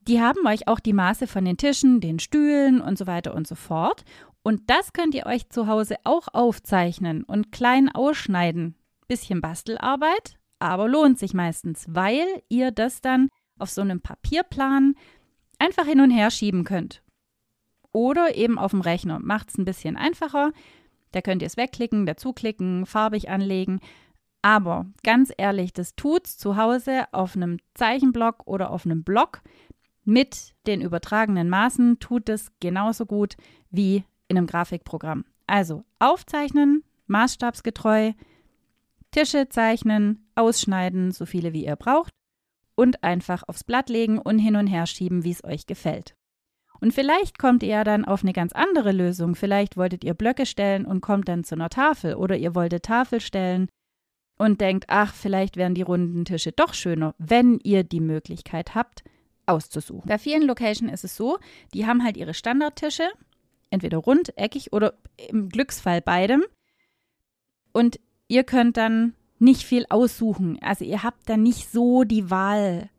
Die 0.01 0.21
haben 0.21 0.45
euch 0.47 0.67
auch 0.67 0.79
die 0.79 0.93
Maße 0.93 1.27
von 1.27 1.45
den 1.45 1.57
Tischen, 1.57 1.99
den 1.99 2.19
Stühlen 2.19 2.81
und 2.81 2.97
so 2.97 3.07
weiter 3.07 3.33
und 3.35 3.47
so 3.47 3.55
fort. 3.55 4.03
Und 4.41 4.69
das 4.69 4.93
könnt 4.93 5.13
ihr 5.13 5.25
euch 5.25 5.49
zu 5.49 5.67
Hause 5.67 5.97
auch 6.05 6.29
aufzeichnen 6.33 7.23
und 7.23 7.51
klein 7.51 7.89
ausschneiden, 7.93 8.75
Bisschen 9.07 9.39
Bastelarbeit, 9.39 10.37
aber 10.59 10.89
lohnt 10.89 11.17
sich 11.17 11.33
meistens, 11.33 11.85
weil 11.87 12.25
ihr 12.49 12.71
das 12.71 12.99
dann 12.99 13.29
auf 13.57 13.69
so 13.69 13.81
einem 13.81 14.01
Papierplan 14.01 14.95
einfach 15.59 15.85
hin 15.85 16.01
und 16.01 16.11
her 16.11 16.29
schieben 16.29 16.63
könnt. 16.63 17.03
Oder 17.91 18.35
eben 18.35 18.59
auf 18.59 18.71
dem 18.71 18.81
Rechner. 18.81 19.19
Macht 19.19 19.49
es 19.49 19.57
ein 19.57 19.65
bisschen 19.65 19.95
einfacher. 19.95 20.51
Da 21.11 21.21
könnt 21.21 21.41
ihr 21.41 21.47
es 21.47 21.57
wegklicken, 21.57 22.05
dazuklicken, 22.05 22.85
farbig 22.85 23.29
anlegen. 23.29 23.79
Aber 24.41 24.85
ganz 25.03 25.31
ehrlich, 25.37 25.73
das 25.73 25.95
tut's 25.95 26.37
zu 26.37 26.57
Hause 26.57 27.05
auf 27.11 27.35
einem 27.35 27.57
Zeichenblock 27.73 28.45
oder 28.45 28.71
auf 28.71 28.85
einem 28.85 29.03
Block 29.03 29.41
mit 30.03 30.53
den 30.67 30.81
übertragenen 30.81 31.49
Maßen 31.49 31.99
tut 31.99 32.29
es 32.29 32.51
genauso 32.59 33.05
gut 33.05 33.35
wie 33.69 34.05
in 34.27 34.37
einem 34.37 34.47
Grafikprogramm. 34.47 35.25
Also 35.47 35.83
aufzeichnen, 35.99 36.83
maßstabsgetreu, 37.07 38.13
Tische 39.11 39.49
zeichnen, 39.49 40.29
ausschneiden, 40.35 41.11
so 41.11 41.25
viele 41.25 41.53
wie 41.53 41.65
ihr 41.65 41.75
braucht 41.75 42.11
und 42.75 43.03
einfach 43.03 43.43
aufs 43.47 43.63
Blatt 43.63 43.89
legen 43.89 44.19
und 44.19 44.39
hin 44.39 44.55
und 44.55 44.67
her 44.67 44.85
schieben, 44.85 45.23
wie 45.23 45.31
es 45.31 45.43
euch 45.43 45.65
gefällt. 45.65 46.16
Und 46.79 46.93
vielleicht 46.93 47.39
kommt 47.39 47.63
ihr 47.63 47.69
ja 47.69 47.83
dann 47.83 48.05
auf 48.05 48.23
eine 48.23 48.33
ganz 48.33 48.53
andere 48.53 48.91
Lösung. 48.91 49.35
Vielleicht 49.35 49.77
wolltet 49.77 50.03
ihr 50.03 50.13
Blöcke 50.13 50.45
stellen 50.45 50.85
und 50.85 51.01
kommt 51.01 51.27
dann 51.27 51.43
zu 51.43 51.55
einer 51.55 51.69
Tafel 51.69 52.15
oder 52.15 52.37
ihr 52.37 52.55
wolltet 52.55 52.83
Tafel 52.83 53.19
stellen 53.19 53.67
und 54.37 54.61
denkt, 54.61 54.85
ach, 54.87 55.13
vielleicht 55.13 55.57
wären 55.57 55.73
die 55.73 55.81
runden 55.81 56.25
Tische 56.25 56.51
doch 56.51 56.73
schöner, 56.73 57.15
wenn 57.17 57.59
ihr 57.63 57.83
die 57.83 57.99
Möglichkeit 57.99 58.75
habt, 58.75 59.03
auszusuchen. 59.45 60.07
Bei 60.07 60.17
vielen 60.17 60.43
Locations 60.43 60.91
ist 60.91 61.03
es 61.03 61.15
so, 61.15 61.37
die 61.73 61.85
haben 61.85 62.03
halt 62.03 62.17
ihre 62.17 62.33
Standardtische, 62.33 63.09
entweder 63.69 63.97
rund, 63.97 64.37
eckig 64.37 64.73
oder 64.73 64.93
im 65.29 65.49
Glücksfall 65.49 66.01
beidem. 66.01 66.43
Und 67.71 67.99
ihr 68.27 68.43
könnt 68.43 68.77
dann 68.77 69.13
nicht 69.39 69.63
viel 69.63 69.85
aussuchen. 69.89 70.59
Also 70.61 70.85
ihr 70.85 71.03
habt 71.03 71.29
da 71.29 71.37
nicht 71.37 71.71
so 71.71 72.03
die 72.03 72.29
Wahl, 72.29 72.89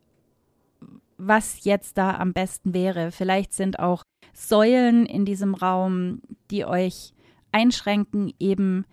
was 1.18 1.64
jetzt 1.64 1.98
da 1.98 2.16
am 2.16 2.32
besten 2.32 2.72
wäre. 2.72 3.10
Vielleicht 3.10 3.52
sind 3.52 3.78
auch 3.78 4.02
Säulen 4.32 5.04
in 5.04 5.25
diesem 5.25 5.54
Raum, 5.54 6.22
die 6.50 6.64
euch 6.64 7.12
einschränken, 7.52 8.32
eben 8.38 8.84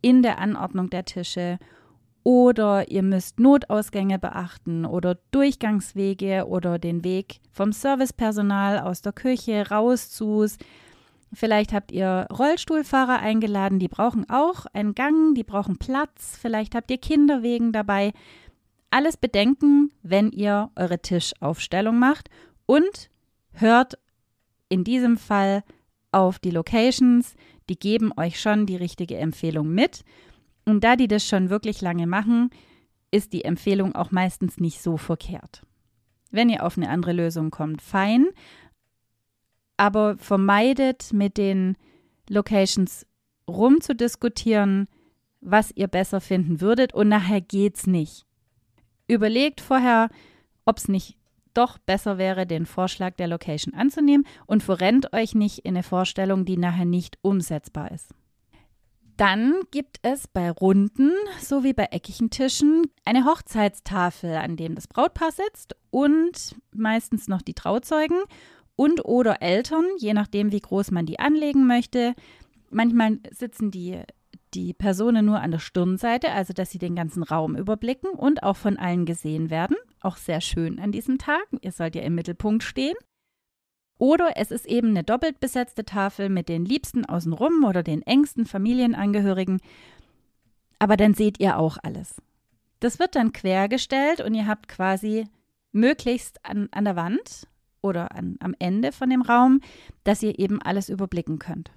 in 0.00 0.22
der 0.22 0.38
Anordnung 0.38 0.90
der 0.90 1.04
Tische 1.04 1.58
oder 2.26 2.90
ihr 2.90 3.04
müsst 3.04 3.38
Notausgänge 3.38 4.18
beachten 4.18 4.84
oder 4.84 5.16
Durchgangswege 5.30 6.46
oder 6.48 6.80
den 6.80 7.04
Weg 7.04 7.38
vom 7.52 7.70
Servicepersonal 7.70 8.80
aus 8.80 9.00
der 9.00 9.12
Küche 9.12 9.68
raus 9.70 10.10
zu's. 10.10 10.58
Vielleicht 11.32 11.72
habt 11.72 11.92
ihr 11.92 12.26
Rollstuhlfahrer 12.36 13.20
eingeladen, 13.20 13.78
die 13.78 13.86
brauchen 13.86 14.28
auch 14.28 14.66
einen 14.72 14.96
Gang, 14.96 15.34
die 15.34 15.44
brauchen 15.44 15.78
Platz. 15.78 16.36
Vielleicht 16.40 16.74
habt 16.74 16.90
ihr 16.90 16.98
Kinderwegen 16.98 17.70
dabei. 17.70 18.12
Alles 18.90 19.16
bedenken, 19.16 19.92
wenn 20.02 20.30
ihr 20.30 20.70
eure 20.76 21.00
Tischaufstellung 21.00 21.98
macht 21.98 22.28
und 22.66 23.10
hört 23.52 23.98
in 24.68 24.84
diesem 24.84 25.16
Fall 25.16 25.64
auf 26.12 26.38
die 26.38 26.50
Locations. 26.50 27.34
Die 27.68 27.78
geben 27.78 28.12
euch 28.16 28.40
schon 28.40 28.66
die 28.66 28.76
richtige 28.76 29.16
Empfehlung 29.16 29.72
mit. 29.72 30.02
Und 30.64 30.82
da 30.82 30.96
die 30.96 31.08
das 31.08 31.26
schon 31.26 31.50
wirklich 31.50 31.80
lange 31.80 32.06
machen, 32.06 32.50
ist 33.10 33.32
die 33.32 33.44
Empfehlung 33.44 33.94
auch 33.94 34.10
meistens 34.10 34.58
nicht 34.58 34.82
so 34.82 34.96
verkehrt. 34.96 35.62
Wenn 36.30 36.48
ihr 36.48 36.64
auf 36.64 36.76
eine 36.76 36.88
andere 36.88 37.12
Lösung 37.12 37.50
kommt, 37.50 37.82
fein, 37.82 38.26
aber 39.76 40.16
vermeidet 40.18 41.12
mit 41.12 41.38
den 41.38 41.76
Locations 42.28 43.06
rumzudiskutieren, 43.48 44.88
was 45.40 45.70
ihr 45.70 45.86
besser 45.86 46.20
finden 46.20 46.60
würdet 46.60 46.94
und 46.94 47.08
nachher 47.08 47.40
geht's 47.40 47.86
nicht. 47.86 48.25
Überlegt 49.08 49.60
vorher, 49.60 50.08
ob 50.64 50.78
es 50.78 50.88
nicht 50.88 51.16
doch 51.54 51.78
besser 51.78 52.18
wäre, 52.18 52.46
den 52.46 52.66
Vorschlag 52.66 53.14
der 53.16 53.28
Location 53.28 53.74
anzunehmen 53.74 54.26
und 54.46 54.62
verrennt 54.62 55.12
euch 55.12 55.34
nicht 55.34 55.60
in 55.60 55.74
eine 55.74 55.82
Vorstellung, 55.82 56.44
die 56.44 56.58
nachher 56.58 56.84
nicht 56.84 57.18
umsetzbar 57.22 57.90
ist. 57.92 58.10
Dann 59.16 59.54
gibt 59.70 59.98
es 60.02 60.28
bei 60.28 60.50
runden 60.50 61.10
sowie 61.40 61.72
bei 61.72 61.84
eckigen 61.84 62.28
Tischen 62.28 62.82
eine 63.06 63.24
Hochzeitstafel, 63.24 64.34
an 64.36 64.56
dem 64.56 64.74
das 64.74 64.88
Brautpaar 64.88 65.32
sitzt 65.32 65.74
und 65.90 66.54
meistens 66.74 67.26
noch 67.26 67.40
die 67.40 67.54
Trauzeugen 67.54 68.18
und 68.76 69.06
oder 69.06 69.40
Eltern, 69.40 69.86
je 69.98 70.12
nachdem, 70.12 70.52
wie 70.52 70.60
groß 70.60 70.90
man 70.90 71.06
die 71.06 71.18
anlegen 71.18 71.66
möchte. 71.66 72.14
Manchmal 72.68 73.18
sitzen 73.30 73.70
die, 73.70 74.02
die 74.56 74.72
Personen 74.72 75.26
nur 75.26 75.40
an 75.40 75.50
der 75.50 75.58
Stirnseite, 75.58 76.32
also 76.32 76.54
dass 76.54 76.70
sie 76.70 76.78
den 76.78 76.96
ganzen 76.96 77.22
Raum 77.22 77.56
überblicken 77.56 78.10
und 78.10 78.42
auch 78.42 78.56
von 78.56 78.78
allen 78.78 79.04
gesehen 79.04 79.50
werden. 79.50 79.76
Auch 80.00 80.16
sehr 80.16 80.40
schön 80.40 80.78
an 80.78 80.92
diesem 80.92 81.18
Tag. 81.18 81.46
Ihr 81.60 81.72
sollt 81.72 81.94
ja 81.94 82.02
im 82.02 82.14
Mittelpunkt 82.14 82.62
stehen. 82.62 82.96
Oder 83.98 84.32
es 84.36 84.50
ist 84.50 84.66
eben 84.66 84.88
eine 84.88 85.04
doppelt 85.04 85.40
besetzte 85.40 85.84
Tafel 85.84 86.28
mit 86.28 86.48
den 86.48 86.64
Liebsten 86.64 87.04
außenrum 87.04 87.64
oder 87.64 87.82
den 87.82 88.02
engsten 88.02 88.46
Familienangehörigen. 88.46 89.60
Aber 90.78 90.96
dann 90.96 91.14
seht 91.14 91.38
ihr 91.38 91.58
auch 91.58 91.76
alles. 91.82 92.16
Das 92.80 92.98
wird 92.98 93.14
dann 93.14 93.32
quergestellt 93.32 94.20
und 94.20 94.34
ihr 94.34 94.46
habt 94.46 94.68
quasi 94.68 95.26
möglichst 95.72 96.44
an, 96.44 96.68
an 96.72 96.84
der 96.84 96.96
Wand 96.96 97.46
oder 97.82 98.14
an, 98.14 98.36
am 98.40 98.54
Ende 98.58 98.92
von 98.92 99.10
dem 99.10 99.22
Raum, 99.22 99.60
dass 100.04 100.22
ihr 100.22 100.38
eben 100.38 100.60
alles 100.62 100.88
überblicken 100.88 101.38
könnt. 101.38 101.70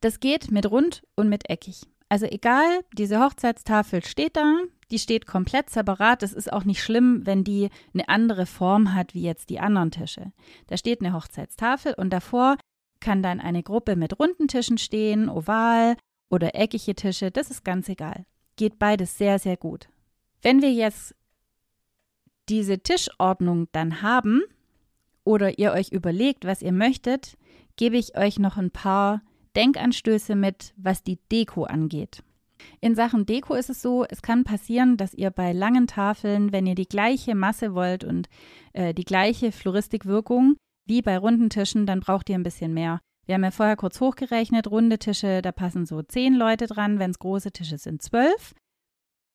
Das 0.00 0.18
geht 0.18 0.50
mit 0.50 0.68
rund 0.70 1.04
und 1.14 1.28
mit 1.28 1.48
eckig. 1.48 1.82
Also 2.12 2.26
egal, 2.26 2.84
diese 2.92 3.20
Hochzeitstafel 3.20 4.04
steht 4.04 4.36
da, 4.36 4.58
die 4.90 4.98
steht 4.98 5.26
komplett 5.26 5.70
separat. 5.70 6.22
Es 6.22 6.34
ist 6.34 6.52
auch 6.52 6.64
nicht 6.64 6.82
schlimm, 6.82 7.22
wenn 7.24 7.42
die 7.42 7.70
eine 7.94 8.06
andere 8.06 8.44
Form 8.44 8.94
hat 8.94 9.14
wie 9.14 9.22
jetzt 9.22 9.48
die 9.48 9.60
anderen 9.60 9.90
Tische. 9.90 10.30
Da 10.66 10.76
steht 10.76 11.00
eine 11.00 11.14
Hochzeitstafel 11.14 11.94
und 11.94 12.10
davor 12.10 12.58
kann 13.00 13.22
dann 13.22 13.40
eine 13.40 13.62
Gruppe 13.62 13.96
mit 13.96 14.20
runden 14.20 14.46
Tischen 14.46 14.76
stehen, 14.76 15.30
oval 15.30 15.96
oder 16.28 16.54
eckige 16.54 16.94
Tische, 16.94 17.30
das 17.30 17.50
ist 17.50 17.64
ganz 17.64 17.88
egal. 17.88 18.26
Geht 18.56 18.78
beides 18.78 19.16
sehr, 19.16 19.38
sehr 19.38 19.56
gut. 19.56 19.88
Wenn 20.42 20.60
wir 20.60 20.70
jetzt 20.70 21.14
diese 22.50 22.78
Tischordnung 22.80 23.68
dann 23.72 24.02
haben 24.02 24.42
oder 25.24 25.58
ihr 25.58 25.72
euch 25.72 25.88
überlegt, 25.92 26.44
was 26.44 26.60
ihr 26.60 26.72
möchtet, 26.72 27.38
gebe 27.76 27.96
ich 27.96 28.18
euch 28.18 28.38
noch 28.38 28.58
ein 28.58 28.70
paar 28.70 29.22
Denkanstöße 29.56 30.34
mit, 30.34 30.74
was 30.76 31.02
die 31.02 31.18
Deko 31.30 31.64
angeht. 31.64 32.22
In 32.80 32.94
Sachen 32.94 33.26
Deko 33.26 33.54
ist 33.54 33.70
es 33.70 33.82
so, 33.82 34.04
es 34.08 34.22
kann 34.22 34.44
passieren, 34.44 34.96
dass 34.96 35.14
ihr 35.14 35.30
bei 35.30 35.52
langen 35.52 35.86
Tafeln, 35.86 36.52
wenn 36.52 36.66
ihr 36.66 36.74
die 36.74 36.88
gleiche 36.88 37.34
Masse 37.34 37.74
wollt 37.74 38.04
und 38.04 38.28
äh, 38.72 38.94
die 38.94 39.04
gleiche 39.04 39.52
Floristikwirkung 39.52 40.56
wie 40.86 41.02
bei 41.02 41.18
runden 41.18 41.50
Tischen, 41.50 41.86
dann 41.86 42.00
braucht 42.00 42.28
ihr 42.28 42.36
ein 42.36 42.42
bisschen 42.42 42.74
mehr. 42.74 43.00
Wir 43.24 43.36
haben 43.36 43.44
ja 43.44 43.50
vorher 43.52 43.76
kurz 43.76 44.00
hochgerechnet, 44.00 44.68
runde 44.68 44.98
Tische, 44.98 45.42
da 45.42 45.52
passen 45.52 45.86
so 45.86 46.02
zehn 46.02 46.34
Leute 46.34 46.66
dran, 46.66 46.98
wenn 46.98 47.12
es 47.12 47.20
große 47.20 47.52
Tische 47.52 47.78
sind, 47.78 48.02
zwölf. 48.02 48.54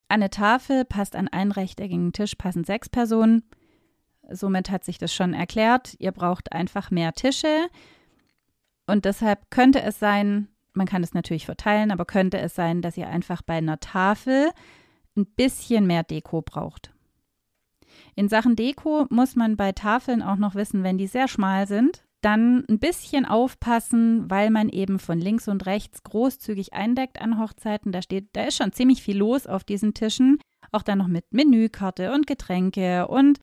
An 0.10 0.22
eine 0.22 0.30
Tafel 0.30 0.86
passt 0.86 1.16
an 1.16 1.28
einen 1.28 1.52
rechteckigen 1.52 2.14
Tisch 2.14 2.36
passen 2.36 2.64
sechs 2.64 2.90
Personen. 2.90 3.44
Somit 4.30 4.70
hat 4.70 4.84
sich 4.84 4.98
das 4.98 5.14
schon 5.14 5.34
erklärt. 5.34 5.96
Ihr 6.00 6.12
braucht 6.12 6.52
einfach 6.52 6.92
mehr 6.92 7.14
Tische. 7.14 7.68
Und 8.88 9.06
deshalb 9.06 9.52
könnte 9.52 9.82
es 9.82 10.00
sein, 10.00 10.48
man 10.74 10.88
kann 10.88 11.04
es 11.04 11.14
natürlich 11.14 11.46
verteilen, 11.46 11.92
aber 11.92 12.06
könnte 12.06 12.40
es 12.40 12.56
sein, 12.56 12.82
dass 12.82 12.98
ihr 12.98 13.08
einfach 13.08 13.42
bei 13.42 13.56
einer 13.56 13.80
Tafel 13.80 14.52
ein 15.16 15.26
bisschen 15.26 15.86
mehr 15.86 16.04
Deko 16.04 16.42
braucht. 16.42 16.94
In 18.16 18.30
Sachen 18.30 18.56
Deko 18.56 19.06
muss 19.10 19.36
man 19.36 19.58
bei 19.58 19.72
Tafeln 19.72 20.22
auch 20.22 20.38
noch 20.38 20.56
wissen, 20.56 20.84
wenn 20.84 20.98
die 20.98 21.08
sehr 21.08 21.28
schmal 21.28 21.68
sind, 21.68 22.04
dann 22.22 22.66
ein 22.70 22.80
bisschen 22.80 23.26
aufpassen, 23.26 24.30
weil 24.30 24.50
man 24.50 24.70
eben 24.70 25.00
von 25.00 25.20
links 25.20 25.48
und 25.48 25.66
rechts 25.66 26.04
großzügig 26.04 26.74
eindeckt 26.74 27.22
an 27.22 27.40
Hochzeiten. 27.40 27.92
Da 27.92 28.02
steht, 28.02 28.30
da 28.34 28.46
ist 28.46 28.58
schon 28.58 28.72
ziemlich 28.72 29.02
viel 29.04 29.18
los 29.18 29.48
auf 29.48 29.64
diesen 29.64 29.94
Tischen. 29.94 30.40
Auch 30.72 30.82
dann 30.82 30.98
noch 30.98 31.08
mit 31.08 31.26
Menükarte 31.32 32.12
und 32.14 32.28
Getränke 32.28 33.08
und 33.08 33.40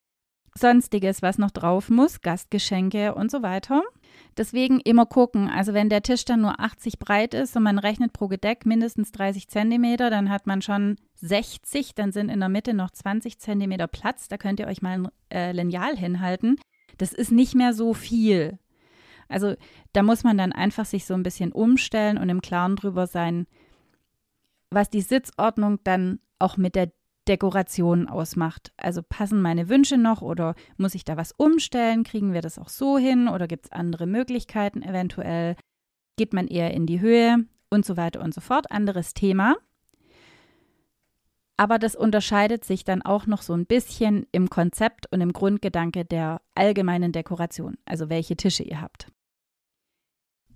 sonstiges, 0.57 1.23
was 1.23 1.39
noch 1.39 1.51
drauf 1.51 1.89
muss, 1.89 2.21
Gastgeschenke 2.21 3.15
und 3.15 3.31
so 3.31 3.43
weiter. 3.43 3.83
Deswegen 4.37 4.81
immer 4.81 5.07
gucken. 5.07 5.49
Also 5.49 5.75
wenn 5.75 5.89
der 5.89 6.03
Tisch 6.03 6.25
dann 6.25 6.41
nur 6.41 6.59
80 6.59 6.99
breit 6.99 7.35
ist 7.35 7.57
und 7.57 7.63
man 7.63 7.79
rechnet 7.79 8.13
pro 8.13 8.29
Gedeck 8.29 8.67
mindestens 8.67 9.13
30 9.13 9.49
Zentimeter, 9.49 10.11
dann 10.11 10.31
hat 10.31 10.47
man 10.47 10.61
schon 10.63 10.97
60, 11.17 11.95
dann 11.95 12.11
sind 12.11 12.29
in 12.29 12.41
der 12.41 12.49
Mitte 12.49 12.75
noch 12.75 12.91
20 12.91 13.39
Zentimeter 13.39 13.87
Platz. 13.87 14.29
Da 14.29 14.37
könnt 14.37 14.61
ihr 14.61 14.67
euch 14.67 14.83
mal 14.83 14.99
ein 14.99 15.09
äh, 15.31 15.53
Lineal 15.53 15.97
hinhalten. 15.97 16.59
Das 16.99 17.13
ist 17.13 17.31
nicht 17.31 17.55
mehr 17.55 17.75
so 17.75 17.95
viel. 17.95 18.59
Also 19.29 19.55
da 19.93 20.03
muss 20.03 20.25
man 20.25 20.37
dann 20.37 20.53
einfach 20.53 20.85
sich 20.85 21.07
so 21.07 21.15
ein 21.15 21.23
bisschen 21.23 21.53
umstellen 21.53 22.19
und 22.19 22.29
im 22.29 22.43
Klaren 22.43 22.77
drüber 22.77 23.07
sein, 23.07 23.47
was 24.71 24.91
die 24.91 25.01
Sitzordnung 25.01 25.79
dann 25.85 26.19
auch 26.39 26.57
mit 26.57 26.75
der 26.75 26.93
Dekoration 27.29 28.09
ausmacht. 28.09 28.73
Also 28.77 29.03
passen 29.03 29.41
meine 29.43 29.69
Wünsche 29.69 29.97
noch 29.97 30.23
oder 30.23 30.55
muss 30.77 30.95
ich 30.95 31.05
da 31.05 31.17
was 31.17 31.33
umstellen? 31.33 32.05
Kriegen 32.05 32.33
wir 32.33 32.43
das 32.43 32.59
auch 32.59 32.69
so 32.69 32.99
hin 32.99 33.29
oder 33.29 33.47
gibt 33.47 33.67
es 33.67 33.73
andere 33.73 34.07
Möglichkeiten 34.07 34.83
eventuell? 34.83 35.57
Geht 36.17 36.33
man 36.33 36.47
eher 36.49 36.73
in 36.73 36.87
die 36.87 37.01
Höhe 37.01 37.45
und 37.71 37.85
so 37.85 37.97
weiter 37.97 38.21
und 38.21 38.35
so 38.35 38.41
fort? 38.41 38.71
Anderes 38.71 39.15
Thema. 39.15 39.57
aber 41.57 41.79
das 41.79 41.95
unterscheidet 41.95 42.65
sich 42.65 42.85
dann 42.85 43.03
auch 43.03 43.27
noch 43.27 43.43
so 43.43 43.53
ein 43.55 43.67
bisschen 43.67 44.27
im 44.33 44.51
Konzept 44.51 45.11
und 45.13 45.21
im 45.21 45.33
Grundgedanke 45.33 46.05
der 46.05 46.41
allgemeinen 46.55 47.13
Dekoration, 47.13 47.77
also 47.85 48.09
welche 48.09 48.37
Tische 48.37 48.65
ihr 48.65 48.81
habt. 48.81 49.11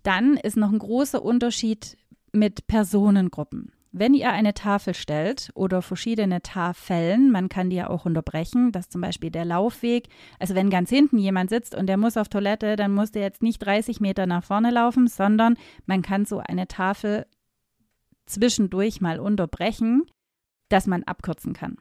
Dann 0.02 0.37
ist 0.37 0.56
noch 0.56 0.72
ein 0.72 0.78
großer 0.78 1.22
Unterschied 1.22 1.96
mit 2.32 2.66
Personengruppen. 2.66 3.72
Wenn 3.90 4.12
ihr 4.12 4.30
eine 4.30 4.52
Tafel 4.52 4.92
stellt 4.92 5.50
oder 5.54 5.80
verschiedene 5.80 6.42
Tafeln, 6.42 7.30
man 7.30 7.49
kann 7.49 7.71
die 7.71 7.76
ja 7.76 7.88
auch 7.88 8.04
unterbrechen, 8.04 8.71
dass 8.71 8.90
zum 8.90 9.00
Beispiel 9.00 9.30
der 9.30 9.47
Laufweg, 9.47 10.09
also 10.38 10.54
wenn 10.54 10.68
ganz 10.68 10.90
hinten 10.90 11.18
jemand 11.18 11.49
sitzt 11.49 11.75
und 11.75 11.87
der 11.87 11.97
muss 11.97 12.18
auf 12.18 12.28
Toilette, 12.28 12.76
dann 12.76 12.92
muss 12.92 13.12
der 13.12 13.23
jetzt 13.23 13.42
nicht 13.42 13.59
30 13.59 14.00
Meter 14.00 14.26
nach 14.26 14.45
vorne 14.45 14.71
laufen, 14.71 15.07
sondern 15.07 15.57
man 15.87 16.02
kann 16.02 16.26
so 16.26 16.38
eine 16.38 16.68
Tafel 16.68 17.26
zwischendurch 18.26 19.00
mal 19.00 19.21
unterbrechen, 19.21 20.04
dass 20.68 20.87
man 20.87 21.04
abkürzen 21.04 21.54
kann. 21.54 21.78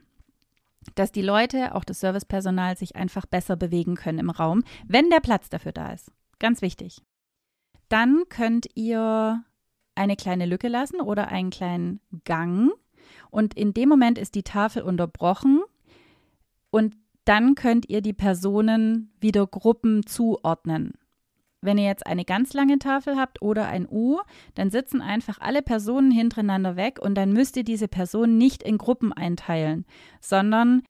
Dass 0.96 1.12
die 1.12 1.22
Leute, 1.22 1.76
auch 1.76 1.84
das 1.84 2.00
Servicepersonal, 2.00 2.78
sich 2.78 2.96
einfach 2.96 3.26
besser 3.26 3.58
bewegen 3.58 3.96
können 3.96 4.20
im 4.20 4.30
Raum, 4.30 4.64
wenn 4.88 5.10
der 5.10 5.20
Platz 5.20 5.50
dafür 5.50 5.74
da 5.74 5.92
ist. 5.92 6.12
Ganz 6.40 6.62
wichtig. 6.62 7.02
Dann 7.90 8.24
könnt 8.30 8.68
ihr 8.76 9.44
eine 9.98 10.16
kleine 10.16 10.46
Lücke 10.46 10.68
lassen 10.68 11.02
oder 11.02 11.30
einen 11.30 11.50
kleinen 11.50 12.00
Gang. 12.24 12.72
Und 13.30 13.54
in 13.54 13.74
dem 13.74 13.90
Moment 13.90 14.18
ist 14.18 14.36
die 14.36 14.44
Tafel 14.44 14.84
unterbrochen 14.84 15.62
und 16.70 16.96
dann 17.26 17.56
könnt 17.56 17.90
ihr 17.90 18.02
die 18.02 18.14
Personen 18.14 19.14
wieder 19.20 19.46
Gruppen 19.46 20.06
zuordnen. 20.06 20.94
Wenn 21.62 21.78
ihr 21.78 21.86
jetzt 21.86 22.06
eine 22.06 22.24
ganz 22.24 22.54
lange 22.54 22.80
Tafel 22.80 23.18
habt 23.18 23.42
oder 23.42 23.68
ein 23.68 23.88
U, 23.90 24.20
dann 24.54 24.70
sitzen 24.70 25.02
einfach 25.02 25.40
alle 25.40 25.62
Personen 25.62 26.12
hintereinander 26.12 26.76
weg 26.76 27.00
und 27.00 27.16
dann 27.16 27.34
müsst 27.34 27.58
ihr 27.58 27.64
diese 27.64 27.88
Personen 27.88 28.38
nicht 28.38 28.64
in 28.64 28.78
Gruppen 28.78 29.12
einteilen, 29.12 29.86
sondern 30.22 30.84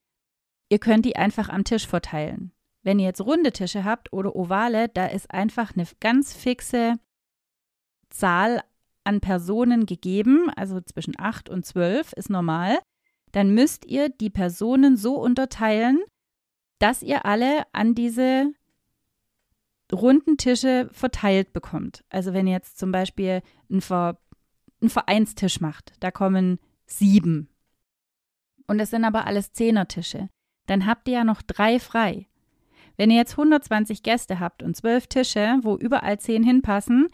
ihr 0.70 0.80
könnt 0.80 1.06
die 1.06 1.16
einfach 1.16 1.50
am 1.50 1.64
Tisch 1.64 1.88
verteilen. 1.88 2.52
Wenn 2.84 3.00
ihr 3.00 3.06
jetzt 3.06 3.22
runde 3.22 3.52
Tische 3.52 3.84
habt 3.84 4.14
oder 4.14 4.36
ovale, 4.36 4.90
da 4.90 5.08
ist 5.08 5.32
einfach 5.32 5.76
eine 5.76 5.88
ganz 6.00 6.34
fixe 6.34 6.94
Zahl 8.10 8.62
an 9.08 9.22
Personen 9.22 9.86
gegeben, 9.86 10.50
also 10.56 10.82
zwischen 10.82 11.16
8 11.18 11.50
und 11.50 11.66
12 11.66 12.14
ist 12.14 12.30
normal, 12.30 12.78
dann 13.32 13.54
müsst 13.54 13.86
ihr 13.86 14.10
die 14.10 14.30
Personen 14.30 14.98
so 14.98 15.16
unterteilen, 15.16 16.00
dass 16.80 17.02
ihr 17.02 17.26
alle 17.26 17.64
an 17.74 17.96
diese 17.96 18.52
runden 19.92 20.38
Tische 20.38 20.90
verteilt 20.92 21.54
bekommt. 21.54 22.04
Also 22.10 22.34
wenn 22.34 22.48
ihr 22.48 22.54
jetzt 22.54 22.78
zum 22.78 22.92
Beispiel 22.92 23.42
einen, 23.70 23.82
Ver 23.82 24.20
einen 24.82 24.90
Vereinstisch 24.90 25.62
macht, 25.62 25.94
da 26.02 26.12
kommen 26.12 26.60
sieben. 26.86 27.50
Und 28.68 28.80
es 28.80 28.90
sind 28.90 29.06
aber 29.06 29.26
alles 29.26 29.54
Zehnertische. 29.54 30.30
Dann 30.66 30.86
habt 30.86 31.08
ihr 31.08 31.16
ja 31.16 31.24
noch 31.24 31.42
drei 31.42 31.80
frei. 31.80 32.28
Wenn 32.98 33.10
ihr 33.10 33.18
jetzt 33.18 33.34
120 33.34 34.04
Gäste 34.04 34.40
habt 34.40 34.62
und 34.62 34.76
zwölf 34.76 35.08
Tische, 35.08 35.60
wo 35.62 35.78
überall 35.78 36.20
zehn 36.20 36.44
hinpassen, 36.44 37.08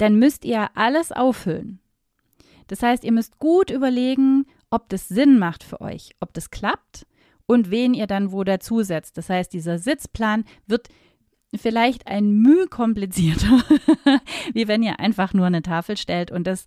dann 0.00 0.18
müsst 0.18 0.44
ihr 0.44 0.70
alles 0.76 1.12
auffüllen. 1.12 1.80
Das 2.68 2.82
heißt, 2.82 3.04
ihr 3.04 3.12
müsst 3.12 3.38
gut 3.38 3.70
überlegen, 3.70 4.46
ob 4.70 4.88
das 4.88 5.08
Sinn 5.08 5.38
macht 5.38 5.64
für 5.64 5.80
euch, 5.80 6.14
ob 6.20 6.32
das 6.32 6.50
klappt 6.50 7.06
und 7.46 7.70
wen 7.70 7.94
ihr 7.94 8.06
dann 8.06 8.32
wo 8.32 8.44
dazusetzt. 8.44 9.18
Das 9.18 9.28
heißt, 9.28 9.52
dieser 9.52 9.78
Sitzplan 9.78 10.44
wird 10.66 10.88
vielleicht 11.54 12.06
ein 12.06 12.30
Mühe 12.30 12.66
komplizierter, 12.68 13.62
wie 14.52 14.68
wenn 14.68 14.82
ihr 14.82 15.00
einfach 15.00 15.34
nur 15.34 15.46
eine 15.46 15.62
Tafel 15.62 15.96
stellt 15.96 16.30
und 16.30 16.46
das 16.46 16.64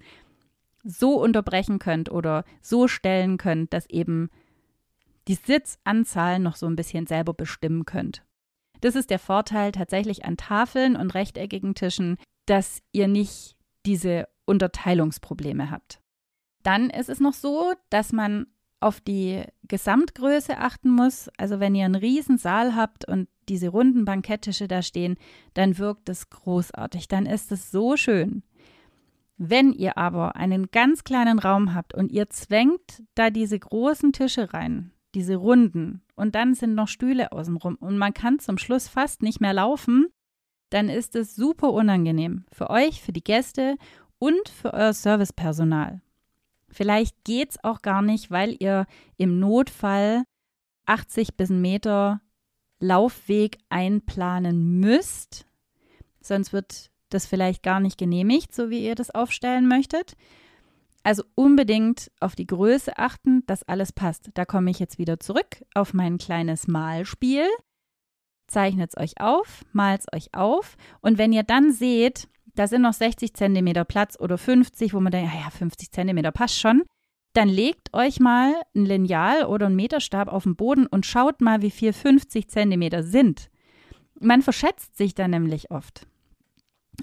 so 0.84 1.22
unterbrechen 1.22 1.80
könnt 1.80 2.12
oder 2.12 2.44
so 2.62 2.88
stellen 2.88 3.38
könnt, 3.38 3.74
dass 3.74 3.90
eben 3.90 4.30
die 5.30 5.36
Sitzanzahl 5.36 6.40
noch 6.40 6.58
so 6.58 6.68
ein 6.68 6.76
bisschen 6.76 7.08
selber 7.08 7.34
bestimmen 7.34 7.86
könnt. 7.86 8.24
Das 8.82 8.96
ist 8.96 9.10
der 9.10 9.20
Vorteil 9.20 9.72
tatsächlich 9.72 10.26
an 10.26 10.36
Tafeln 10.36 10.98
und 10.98 11.16
rechteckigen 11.16 11.74
Tischen, 11.74 12.18
dass 12.46 12.82
ihr 12.92 13.08
nicht 13.08 13.56
diese 13.86 14.28
Unterteilungsprobleme 14.46 15.72
habt. 15.72 16.00
Dann 16.64 16.90
ist 16.90 17.10
es 17.10 17.20
noch 17.20 17.34
so, 17.34 17.74
dass 17.90 18.14
man 18.14 18.48
auf 18.80 19.00
die 19.00 19.44
Gesamtgröße 19.68 20.58
achten 20.58 20.90
muss. 20.90 21.30
Also 21.38 21.60
wenn 21.60 21.74
ihr 21.74 21.86
einen 21.86 21.96
riesen 21.96 22.38
Saal 22.38 22.76
habt 22.76 23.08
und 23.08 23.30
diese 23.50 23.70
runden 23.70 24.06
Banketttische 24.06 24.68
da 24.68 24.82
stehen, 24.82 25.16
dann 25.54 25.78
wirkt 25.78 26.10
es 26.10 26.30
großartig, 26.30 27.08
dann 27.08 27.26
ist 27.26 27.52
es 27.52 27.72
so 27.72 27.98
schön. 27.98 28.44
Wenn 29.38 29.72
ihr 29.74 29.98
aber 29.98 30.36
einen 30.36 30.70
ganz 30.70 31.04
kleinen 31.04 31.40
Raum 31.40 31.74
habt 31.74 31.94
und 31.94 32.12
ihr 32.12 32.30
zwängt 32.30 33.04
da 33.16 33.30
diese 33.30 33.58
großen 33.58 34.14
Tische 34.14 34.54
rein, 34.54 34.92
diese 35.16 35.36
runden, 35.36 36.02
und 36.16 36.36
dann 36.36 36.54
sind 36.54 36.76
noch 36.76 36.88
Stühle 36.88 37.32
außenrum 37.32 37.76
und 37.76 37.98
man 37.98 38.14
kann 38.14 38.40
zum 38.40 38.58
Schluss 38.58 38.88
fast 38.88 39.24
nicht 39.24 39.42
mehr 39.42 39.54
laufen, 39.54 40.08
dann 40.74 40.90
ist 40.90 41.16
es 41.16 41.36
super 41.36 41.72
unangenehm 41.72 42.46
für 42.52 42.72
euch, 42.72 43.02
für 43.02 43.14
die 43.14 43.24
Gäste 43.24 43.78
und 44.18 44.50
für 44.50 44.74
euer 44.74 44.94
Servicepersonal. 44.94 46.02
Vielleicht 46.68 47.24
geht 47.24 47.52
es 47.52 47.64
auch 47.64 47.84
gar 47.84 48.02
nicht, 48.02 48.32
weil 48.32 48.56
ihr 48.60 48.88
im 49.18 49.40
Notfall 49.40 50.24
80 50.88 51.38
bis 51.38 51.52
einen 51.52 51.62
Meter 51.62 52.22
Laufweg 52.80 53.60
einplanen 53.70 54.80
müsst. 54.80 55.46
Sonst 56.22 56.54
wird 56.54 56.90
das 57.10 57.28
vielleicht 57.28 57.62
gar 57.62 57.80
nicht 57.80 58.00
genehmigt, 58.00 58.56
so 58.56 58.72
wie 58.72 58.84
ihr 58.84 58.96
das 58.96 59.12
aufstellen 59.12 59.68
möchtet. 59.68 60.16
Also 61.04 61.24
unbedingt 61.36 62.12
auf 62.20 62.34
die 62.34 62.48
Größe 62.48 62.98
achten, 62.98 63.46
dass 63.46 63.62
alles 63.64 63.92
passt. 63.92 64.32
Da 64.34 64.46
komme 64.46 64.72
ich 64.72 64.80
jetzt 64.80 64.98
wieder 64.98 65.20
zurück 65.20 65.64
auf 65.76 65.94
mein 65.94 66.18
kleines 66.18 66.68
Malspiel. 66.68 67.46
Zeichnet 68.54 68.92
es 68.96 69.02
euch 69.02 69.20
auf, 69.20 69.66
malt 69.74 70.02
es 70.02 70.14
euch 70.14 70.34
auf 70.34 70.78
und 71.02 71.18
wenn 71.18 71.34
ihr 71.34 71.44
dann 71.44 71.72
seht, 71.72 72.28
da 72.56 72.68
sind 72.68 72.84
noch 72.84 72.94
60 72.94 73.34
Zentimeter 73.34 73.84
Platz 73.84 74.18
oder 74.20 74.38
50, 74.38 74.94
wo 74.94 75.00
man 75.00 75.12
denkt, 75.12 75.34
ja, 75.34 75.50
50 75.50 75.92
Zentimeter 75.92 76.32
passt 76.32 76.60
schon, 76.60 76.84
dann 77.34 77.50
legt 77.50 77.94
euch 77.94 78.20
mal 78.20 78.54
ein 78.76 78.86
Lineal 78.86 79.46
oder 79.46 79.66
einen 79.66 79.76
Meterstab 79.76 80.28
auf 80.28 80.44
den 80.44 80.56
Boden 80.56 80.86
und 80.86 81.06
schaut 81.06 81.42
mal, 81.42 81.62
wie 81.62 81.72
viel 81.72 81.92
50 81.92 82.48
Zentimeter 82.48 83.04
sind. 83.04 83.50
Man 84.20 84.44
verschätzt 84.44 84.96
sich 84.96 85.16
da 85.16 85.28
nämlich 85.28 85.72
oft. 85.72 86.06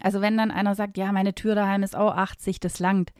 Also 0.02 0.20
wenn 0.20 0.36
dann 0.36 0.52
einer 0.52 0.76
sagt, 0.76 0.96
ja, 0.96 1.10
meine 1.10 1.34
Tür 1.34 1.56
daheim 1.56 1.82
ist 1.82 1.96
auch 1.96 2.14
80, 2.14 2.60
das 2.60 2.78
langt. 2.78 3.12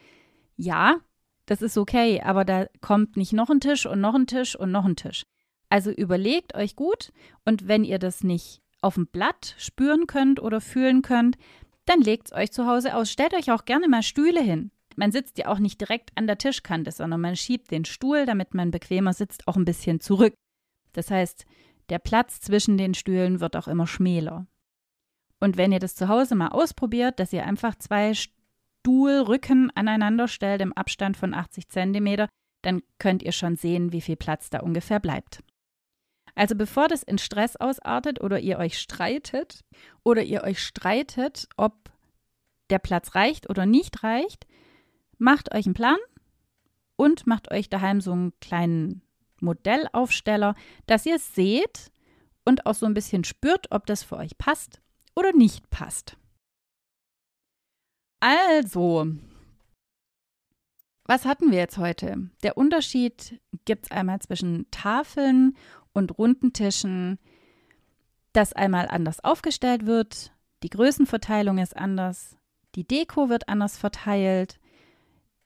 Ja, 0.57 0.99
das 1.47 1.63
ist 1.63 1.77
okay, 1.77 2.23
aber 2.23 2.45
da 2.45 2.67
kommt 2.81 3.17
nicht 3.17 3.33
noch 3.33 3.51
ein 3.51 3.61
Tisch 3.61 3.87
und 3.87 4.01
noch 4.01 4.15
ein 4.15 4.29
Tisch 4.29 4.55
und 4.55 4.71
noch 4.71 4.85
ein 4.85 4.95
Tisch. 4.95 5.25
Also 5.71 5.91
überlegt 5.91 6.55
euch 6.55 6.77
gut 6.77 7.13
und 7.45 7.69
wenn 7.69 7.85
ihr 7.85 7.99
das 7.99 8.23
nicht 8.23 8.61
auf 8.83 8.95
dem 8.95 9.07
Blatt 9.07 9.55
spüren 9.57 10.07
könnt 10.07 10.41
oder 10.41 10.61
fühlen 10.61 11.01
könnt, 11.01 11.39
dann 11.87 12.01
legt 12.01 12.29
es 12.29 12.33
euch 12.33 12.53
zu 12.53 12.67
Hause 12.67 12.95
aus. 12.95 13.11
Stellt 13.11 13.35
euch 13.35 13.51
auch 13.51 13.65
gerne 13.65 13.89
mal 13.89 14.03
Stühle 14.03 14.43
hin. 14.43 14.71
Man 14.97 15.13
sitzt 15.13 15.39
ja 15.39 15.47
auch 15.47 15.59
nicht 15.59 15.81
direkt 15.81 16.11
an 16.17 16.27
der 16.27 16.39
Tischkante, 16.39 16.91
sondern 16.91 17.21
man 17.21 17.37
schiebt 17.37 17.71
den 17.71 17.85
Stuhl, 17.85 18.27
damit 18.27 18.55
man 18.55 18.71
bequemer 18.71 19.13
sitzt, 19.13 19.47
auch 19.49 19.57
ein 19.57 19.65
bisschen 19.65 20.01
zurück. 20.01 20.35
Das 20.93 21.11
heißt, 21.11 21.47
der 21.89 21.99
Platz 21.99 22.41
zwischen 22.41 22.77
den 22.77 22.95
Stühlen 22.95 23.41
wird 23.41 23.57
auch 23.57 23.69
immer 23.69 23.87
schmäler. 23.87 24.47
Und 25.41 25.57
wenn 25.57 25.73
ihr 25.73 25.79
das 25.79 25.95
zu 25.95 26.09
Hause 26.09 26.35
mal 26.35 26.49
ausprobiert, 26.49 27.19
dass 27.19 27.33
ihr 27.33 27.47
einfach 27.47 27.77
zwei 27.77 28.13
Stuhlrücken 28.15 29.71
aneinander 29.75 30.29
stellt 30.29 30.61
im 30.61 30.73
Abstand 30.73 31.17
von 31.17 31.33
80 31.33 31.69
cm, 31.69 32.27
dann 32.63 32.83
könnt 32.99 33.23
ihr 33.23 33.33
schon 33.33 33.57
sehen, 33.57 33.93
wie 33.93 34.01
viel 34.01 34.17
Platz 34.17 34.51
da 34.51 34.61
ungefähr 34.61 35.01
bleibt. 35.01 35.43
Also 36.35 36.55
bevor 36.55 36.89
das 36.89 37.03
in 37.03 37.19
Stress 37.19 37.57
ausartet 37.57 38.21
oder 38.21 38.39
ihr 38.39 38.59
euch 38.59 38.79
streitet 38.79 39.65
oder 40.03 40.23
ihr 40.23 40.43
euch 40.43 40.63
streitet, 40.63 41.49
ob 41.57 41.91
der 42.71 42.79
Platz 42.79 43.15
reicht 43.15 43.51
oder 43.51 43.67
nicht 43.67 44.03
reicht, 44.03 44.47
macht 45.19 45.55
euch 45.55 45.67
einen 45.67 45.75
Plan 45.75 45.99
und 46.97 47.27
macht 47.27 47.51
euch 47.51 47.69
daheim 47.69 48.01
so 48.01 48.13
einen 48.13 48.33
kleinen 48.41 49.03
Modellaufsteller, 49.41 50.55
dass 50.87 51.07
ihr 51.07 51.17
es 51.17 51.35
seht 51.35 51.91
und 52.45 52.67
auch 52.67 52.75
so 52.75 52.87
ein 52.87 52.95
bisschen 52.95 53.25
spürt, 53.25 53.71
ob 53.71 53.87
das 53.87 54.03
für 54.03 54.17
euch 54.17 54.37
passt 54.39 54.81
oder 55.15 55.33
nicht 55.33 55.69
passt. 55.71 56.17
Also, 58.21 59.07
was 61.05 61.25
hatten 61.25 61.51
wir 61.51 61.59
jetzt 61.59 61.79
heute? 61.79 62.31
Der 62.43 62.57
Unterschied 62.57 63.41
gibt 63.65 63.87
es 63.87 63.91
einmal 63.91 64.21
zwischen 64.21 64.71
Tafeln 64.71 65.57
und 65.93 66.19
runden 66.19 66.53
Tischen, 66.53 67.19
dass 68.33 68.53
einmal 68.53 68.89
anders 68.89 69.23
aufgestellt 69.25 69.87
wird, 69.87 70.33
die 70.63 70.71
Größenverteilung 70.71 71.59
ist 71.59 71.77
anders, 71.77 72.37
die 72.75 72.87
Deko 72.87 73.29
wird 73.29 73.49
anders 73.49 73.77
verteilt, 73.77 74.59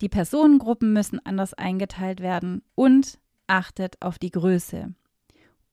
die 0.01 0.09
Personengruppen 0.09 0.93
müssen 0.93 1.25
anders 1.25 1.55
eingeteilt 1.55 2.21
werden 2.21 2.63
und 2.75 3.19
achtet 3.47 4.01
auf 4.03 4.19
die 4.19 4.31
Größe. 4.31 4.95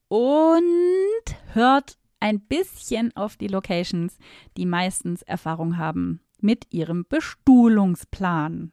Und 0.07 1.25
hört 1.53 1.97
ein 2.19 2.39
bisschen 2.39 3.15
auf 3.15 3.35
die 3.35 3.47
Locations, 3.47 4.17
die 4.57 4.65
meistens 4.65 5.21
Erfahrung 5.23 5.77
haben 5.77 6.21
mit 6.39 6.71
ihrem 6.73 7.05
Bestuhlungsplan. 7.07 8.71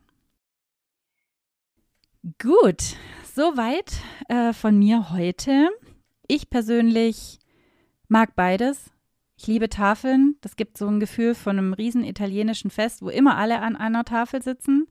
Gut, 2.40 2.96
soweit 3.38 3.92
äh, 4.26 4.52
von 4.52 4.76
mir 4.76 5.12
heute. 5.12 5.68
Ich 6.26 6.50
persönlich 6.50 7.38
mag 8.08 8.34
beides. 8.34 8.90
Ich 9.36 9.46
liebe 9.46 9.68
Tafeln. 9.68 10.34
Das 10.40 10.56
gibt 10.56 10.76
so 10.76 10.88
ein 10.88 10.98
Gefühl 10.98 11.36
von 11.36 11.56
einem 11.56 11.72
riesen 11.72 12.02
italienischen 12.02 12.68
Fest, 12.68 13.00
wo 13.00 13.10
immer 13.10 13.36
alle 13.36 13.60
an 13.60 13.76
einer 13.76 14.04
Tafel 14.04 14.42
sitzen. 14.42 14.88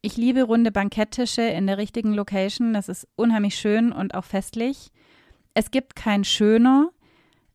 Ich 0.00 0.16
liebe 0.16 0.44
runde 0.44 0.70
Banketttische 0.70 1.42
in 1.42 1.66
der 1.66 1.76
richtigen 1.76 2.14
Location. 2.14 2.72
Das 2.72 2.88
ist 2.88 3.08
unheimlich 3.16 3.56
schön 3.56 3.90
und 3.90 4.14
auch 4.14 4.24
festlich. 4.24 4.92
Es 5.52 5.72
gibt 5.72 5.96
kein 5.96 6.22
schöner. 6.22 6.90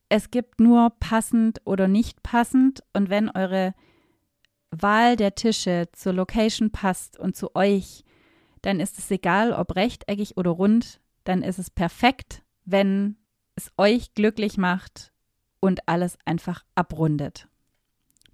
Es 0.09 0.29
gibt 0.29 0.59
nur 0.59 0.89
passend 0.99 1.61
oder 1.63 1.87
nicht 1.87 2.21
passend. 2.21 2.83
Und 2.91 3.09
wenn 3.09 3.29
eure 3.29 3.73
Wahl 4.71 5.15
der 5.15 5.35
Tische 5.35 5.87
zur 5.93 6.11
Location 6.11 6.69
passt 6.69 7.17
und 7.17 7.37
zu 7.37 7.55
euch, 7.55 8.03
dann 8.61 8.79
ist 8.79 8.99
es 8.99 9.09
egal, 9.11 9.53
ob 9.53 9.75
rechteckig 9.75 10.37
oder 10.37 10.51
rund. 10.51 10.99
Dann 11.23 11.43
ist 11.43 11.59
es 11.59 11.69
perfekt, 11.69 12.43
wenn 12.65 13.17
es 13.55 13.71
euch 13.77 14.13
glücklich 14.13 14.57
macht 14.57 15.11
und 15.59 15.87
alles 15.87 16.17
einfach 16.25 16.63
abrundet. 16.75 17.47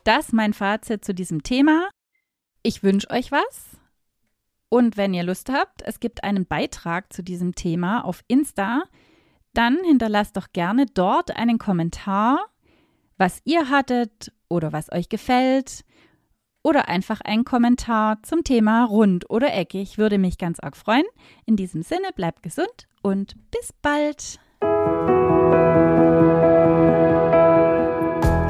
Das 0.04 0.32
mein 0.32 0.54
Fazit 0.54 1.04
zu 1.04 1.14
diesem 1.14 1.44
Thema. 1.44 1.90
Ich 2.64 2.84
wünsche 2.84 3.10
euch 3.10 3.32
was. 3.32 3.78
Und 4.70 4.98
wenn 4.98 5.14
ihr 5.14 5.24
Lust 5.24 5.50
habt, 5.50 5.82
es 5.84 6.00
gibt 6.00 6.24
einen 6.24 6.46
Beitrag 6.46 7.12
zu 7.14 7.24
diesem 7.24 7.56
Thema 7.56 8.04
auf 8.04 8.24
Insta, 8.28 8.84
dann 9.54 9.78
hinterlasst 9.86 10.36
doch 10.38 10.48
gerne 10.54 10.86
dort 10.86 11.36
einen 11.36 11.58
Kommentar, 11.58 12.46
was 13.18 13.42
ihr 13.46 13.70
hattet 13.70 14.32
oder 14.50 14.74
was 14.74 14.92
euch 14.92 15.10
gefällt. 15.10 15.84
Oder 16.64 16.90
einfach 16.90 17.22
einen 17.22 17.46
Kommentar 17.46 18.22
zum 18.24 18.44
Thema 18.44 18.84
rund 18.86 19.30
oder 19.30 19.54
eckig. 19.54 19.98
Würde 19.98 20.18
mich 20.18 20.38
ganz 20.38 20.60
arg 20.60 20.76
freuen. 20.76 21.06
In 21.46 21.56
diesem 21.56 21.82
Sinne, 21.82 22.10
bleibt 22.16 22.44
gesund 22.44 22.88
und 23.02 23.36
bis 23.52 23.72
bald. 23.82 24.40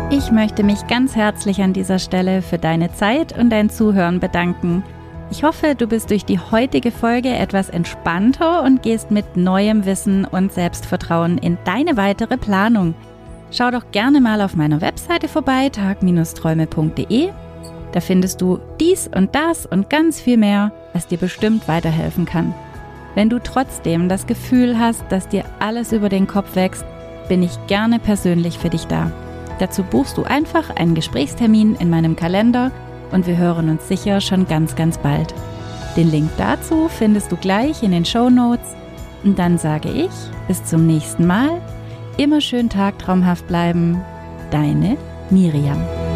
Ich 0.09 0.31
möchte 0.31 0.63
mich 0.63 0.87
ganz 0.87 1.15
herzlich 1.15 1.61
an 1.61 1.73
dieser 1.73 1.99
Stelle 1.99 2.41
für 2.41 2.57
deine 2.57 2.91
Zeit 2.93 3.37
und 3.37 3.49
dein 3.49 3.69
Zuhören 3.69 4.19
bedanken. 4.19 4.83
Ich 5.29 5.43
hoffe, 5.43 5.75
du 5.75 5.87
bist 5.87 6.09
durch 6.09 6.23
die 6.23 6.39
heutige 6.39 6.91
Folge 6.91 7.29
etwas 7.29 7.69
entspannter 7.69 8.63
und 8.63 8.81
gehst 8.81 9.11
mit 9.11 9.35
neuem 9.35 9.85
Wissen 9.85 10.23
und 10.23 10.53
Selbstvertrauen 10.53 11.37
in 11.37 11.57
deine 11.65 11.97
weitere 11.97 12.37
Planung. 12.37 12.95
Schau 13.51 13.69
doch 13.69 13.91
gerne 13.91 14.21
mal 14.21 14.41
auf 14.41 14.55
meiner 14.55 14.79
Webseite 14.81 15.27
vorbei, 15.27 15.69
tag-träume.de. 15.69 17.29
Da 17.91 18.01
findest 18.01 18.41
du 18.41 18.59
dies 18.79 19.09
und 19.13 19.33
das 19.35 19.65
und 19.65 19.89
ganz 19.89 20.19
viel 20.19 20.37
mehr, 20.37 20.71
was 20.93 21.07
dir 21.07 21.17
bestimmt 21.17 21.67
weiterhelfen 21.67 22.25
kann. 22.25 22.53
Wenn 23.15 23.29
du 23.29 23.39
trotzdem 23.39 24.09
das 24.09 24.27
Gefühl 24.27 24.77
hast, 24.77 25.03
dass 25.09 25.27
dir 25.27 25.43
alles 25.59 25.91
über 25.91 26.09
den 26.09 26.27
Kopf 26.27 26.55
wächst, 26.55 26.85
bin 27.27 27.43
ich 27.43 27.57
gerne 27.67 27.99
persönlich 27.99 28.59
für 28.59 28.69
dich 28.69 28.85
da. 28.85 29.11
Dazu 29.59 29.83
buchst 29.83 30.17
du 30.17 30.23
einfach 30.23 30.69
einen 30.75 30.93
Gesprächstermin 30.93 31.75
in 31.75 31.89
meinem 31.89 32.15
Kalender 32.15 32.71
und 33.11 33.25
wir 33.25 33.37
hören 33.37 33.69
uns 33.69 33.87
sicher 33.87 34.21
schon 34.21 34.47
ganz, 34.47 34.75
ganz 34.75 34.97
bald. 34.97 35.33
Den 35.95 36.11
Link 36.11 36.29
dazu 36.37 36.89
findest 36.89 37.31
du 37.31 37.37
gleich 37.37 37.81
in 37.81 37.91
den 37.91 38.05
Show 38.05 38.29
Notes. 38.29 38.75
Und 39.23 39.39
dann 39.39 39.57
sage 39.57 39.89
ich 39.89 40.11
bis 40.47 40.63
zum 40.63 40.85
nächsten 40.85 41.25
Mal. 41.25 41.59
Immer 42.17 42.39
schön 42.39 42.69
tagtraumhaft 42.69 43.47
bleiben. 43.47 43.99
Deine 44.51 44.95
Miriam. 45.31 46.06